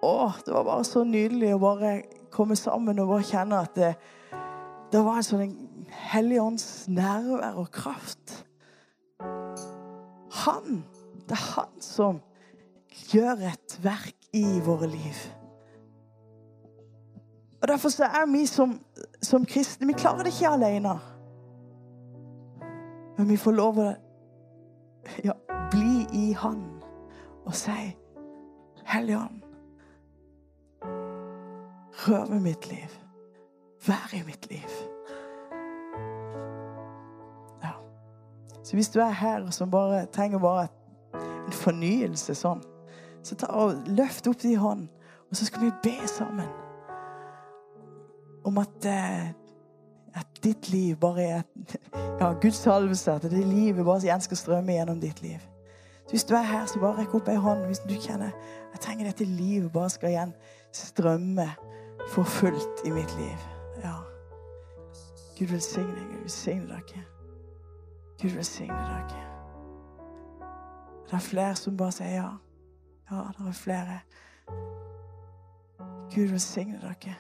å, 0.05 0.29
det 0.45 0.53
var 0.53 0.65
bare 0.67 0.85
så 0.85 1.01
nydelig 1.09 1.55
å 1.55 1.61
bare 1.63 1.93
komme 2.29 2.57
sammen 2.57 2.99
og 3.01 3.09
bare 3.09 3.25
kjenne 3.25 3.61
at 3.65 3.79
det, 3.79 3.95
det 4.93 5.01
var 5.07 5.17
en 5.17 5.25
sånn 5.25 5.55
Hellig 6.11 6.37
ånds 6.39 6.67
nærvær 6.93 7.57
og 7.59 7.71
kraft. 7.73 8.35
Han, 10.45 10.83
det 11.27 11.35
er 11.35 11.47
han 11.55 11.81
som 11.83 12.21
gjør 13.11 13.41
et 13.49 13.77
verk 13.83 14.29
i 14.37 14.61
våre 14.63 14.91
liv. 14.93 15.23
Og 17.63 17.69
Derfor 17.73 17.95
så 17.95 18.05
er 18.05 18.29
vi 18.31 18.45
som, 18.47 18.77
som 19.25 19.49
kristne 19.49 19.89
Vi 19.89 19.97
klarer 19.97 20.29
det 20.29 20.35
ikke 20.37 20.53
alene. 20.53 20.93
Men 23.17 23.33
vi 23.33 23.41
får 23.41 23.57
lov 23.57 23.81
å 23.81 23.89
ja, 25.25 25.35
bli 25.73 26.05
i 26.13 26.31
Han 26.45 26.80
og 27.51 27.57
si 27.59 27.97
Hellige 28.87 29.19
Ånd, 29.19 29.43
rør 32.07 32.31
ved 32.31 32.41
mitt 32.41 32.69
liv. 32.69 32.93
Vær 33.87 34.15
i 34.15 34.23
mitt 34.27 34.47
liv. 34.51 34.71
Ja. 37.63 37.73
Så 38.65 38.77
hvis 38.77 38.89
du 38.89 39.01
er 39.01 39.11
her 39.11 39.51
som 39.51 39.71
bare 39.71 40.07
trenger 40.07 40.39
bare 40.39 40.69
en 41.47 41.53
fornyelse 41.53 42.35
sånn 42.39 42.63
så 43.23 43.35
ta 43.35 43.51
og 43.53 43.83
løft 43.99 44.31
opp 44.31 44.39
din 44.41 44.57
hånd 44.57 44.87
Og 45.29 45.37
så 45.37 45.45
skal 45.45 45.67
vi 45.67 45.73
be 45.83 46.09
sammen 46.09 46.49
om 48.47 48.59
at, 48.59 48.87
eh, 48.89 49.27
at 50.15 50.39
ditt 50.43 50.71
liv 50.71 50.97
bare 50.97 51.23
er 51.23 51.43
ja, 52.21 52.33
Guds 52.33 52.57
salvelse, 52.57 53.13
at 53.13 53.23
det 53.23 53.45
livet 53.45 53.85
bare 53.85 54.01
igjen 54.01 54.23
skal 54.25 54.37
strømme 54.37 54.73
gjennom 54.73 55.01
ditt 55.01 55.21
liv. 55.23 55.50
Hvis 56.11 56.25
du 56.25 56.35
er 56.35 56.43
her, 56.43 56.67
så 56.67 56.81
bare 56.83 56.99
rekk 57.01 57.15
opp 57.15 57.29
ei 57.31 57.39
hånd 57.39 57.69
hvis 57.69 57.85
du 57.87 57.95
kjenner 57.95 58.33
jeg 58.73 58.81
trenger 58.81 59.05
dette 59.05 59.25
livet 59.25 59.73
bare 59.73 59.91
skal 59.91 60.11
igjen 60.11 60.35
strømme 60.73 61.49
for 62.09 62.23
fullt 62.25 62.85
i 62.85 62.91
mitt 62.91 63.17
liv. 63.19 63.47
Ja. 63.83 63.97
Gud 65.39 65.47
velsigne 65.47 65.95
deg. 65.95 66.07
Gud 66.11 66.23
velsigne 66.23 66.67
dere. 66.69 67.03
Gud 68.23 68.31
velsigne 68.31 68.79
dere. 68.87 69.27
Det 71.11 71.19
er 71.19 71.27
flere 71.27 71.57
som 71.59 71.77
bare 71.77 71.93
sier 71.93 72.15
ja. 72.15 72.31
Ja, 73.11 73.25
det 73.39 73.49
er 73.49 73.59
flere. 73.59 73.99
Gud 76.15 76.31
velsigne 76.31 76.79
dere. 76.83 77.17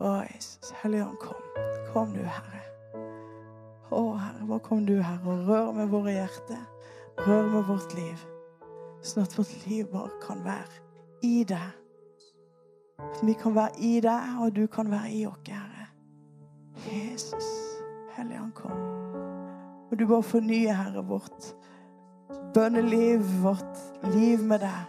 Å, 0.00 0.14
Jesus. 0.32 0.72
Helligånd, 0.80 1.18
kom. 1.20 1.48
Kom 1.92 2.14
du, 2.16 2.22
Herre. 2.24 2.62
Å, 3.92 4.04
Herre, 4.16 4.46
bare 4.48 4.64
kom 4.64 4.86
du, 4.88 4.96
Herre, 5.02 5.20
og 5.28 5.48
rør 5.50 5.74
med 5.76 5.92
våre 5.92 6.14
hjerter. 6.14 6.62
Rør 7.18 7.46
med 7.52 7.62
vårt 7.68 7.94
liv. 7.94 8.22
Sånn 9.02 9.24
at 9.24 9.34
vårt 9.38 9.52
liv 9.66 9.88
bare 9.92 10.12
kan 10.22 10.44
være 10.44 10.80
i 11.26 11.42
deg. 11.48 11.76
At 13.00 13.20
vi 13.24 13.34
kan 13.36 13.54
være 13.56 13.80
i 13.80 13.98
deg, 14.04 14.36
og 14.40 14.54
du 14.56 14.66
kan 14.72 14.90
være 14.92 15.10
i 15.12 15.24
oss, 15.26 15.40
Herre. 15.48 15.88
Jesus, 16.86 17.48
Helligånd, 18.16 18.52
kom. 18.56 18.76
Og 19.90 19.98
du 19.98 20.06
bare 20.06 20.22
fornyer, 20.22 20.76
Herre, 20.76 21.04
vårt 21.04 21.52
bønneliv, 22.54 23.24
vårt 23.42 23.82
liv 24.14 24.42
med 24.44 24.64
deg. 24.64 24.80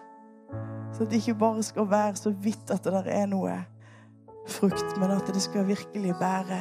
Så 0.94 1.04
at 1.04 1.12
det 1.12 1.22
ikke 1.22 1.40
bare 1.40 1.64
skal 1.64 1.90
være 1.90 2.16
så 2.16 2.34
vidt 2.44 2.72
at 2.72 2.84
det 2.84 2.94
der 2.94 3.10
er 3.12 3.26
noe 3.32 3.56
frukt, 4.48 4.98
men 5.00 5.12
at 5.12 5.28
det 5.28 5.42
skal 5.42 5.68
virkelig 5.68 6.16
bære 6.20 6.60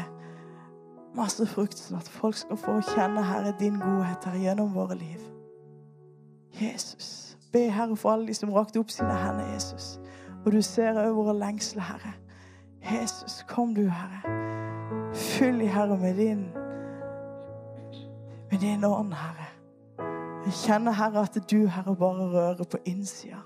masse 1.17 1.47
frukt, 1.51 1.79
sånn 1.79 1.99
at 1.99 2.09
folk 2.21 2.39
skal 2.39 2.59
få 2.61 2.79
kjenne, 2.93 3.23
Herre, 3.27 3.55
din 3.59 3.79
godhet 3.81 4.25
her 4.31 4.39
gjennom 4.39 4.75
våre 4.75 4.99
liv. 4.99 5.21
Jesus. 6.53 7.39
Be, 7.53 7.71
Herre, 7.71 7.97
for 7.97 8.13
alle 8.13 8.27
de 8.27 8.35
som 8.35 8.53
rakte 8.53 8.79
opp 8.79 8.91
sine 8.91 9.15
hender, 9.15 9.53
Jesus. 9.55 10.01
Og 10.45 10.53
du 10.53 10.63
ser 10.63 10.91
over 10.91 11.13
våre 11.13 11.39
lengsler, 11.39 11.83
Herre. 11.83 12.15
Jesus, 12.93 13.45
kom 13.49 13.75
du, 13.75 13.89
Herre. 13.89 14.23
Fyll 15.15 15.61
i, 15.61 15.67
Herre, 15.67 15.99
med 15.99 16.15
din 16.17 16.49
med 18.51 18.59
din 18.59 18.85
ånd, 18.85 19.15
Herre. 19.15 19.47
Jeg 20.45 20.53
kjenner, 20.53 20.93
Herre, 20.93 21.23
at 21.23 21.51
du, 21.51 21.67
Herre, 21.67 21.97
bare 21.97 22.31
rører 22.33 22.65
på 22.65 22.79
innsida. 22.85 23.37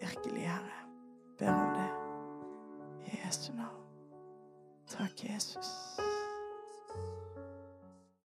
Virkelig, 0.00 0.48
Herre. 0.48 0.78
Ber 1.38 1.52
om 1.52 1.74
det. 1.74 1.90
I 3.06 3.18
Jesu 3.26 3.52
navn. 3.52 3.84
Takk, 4.88 5.24
Jesus. 5.24 5.98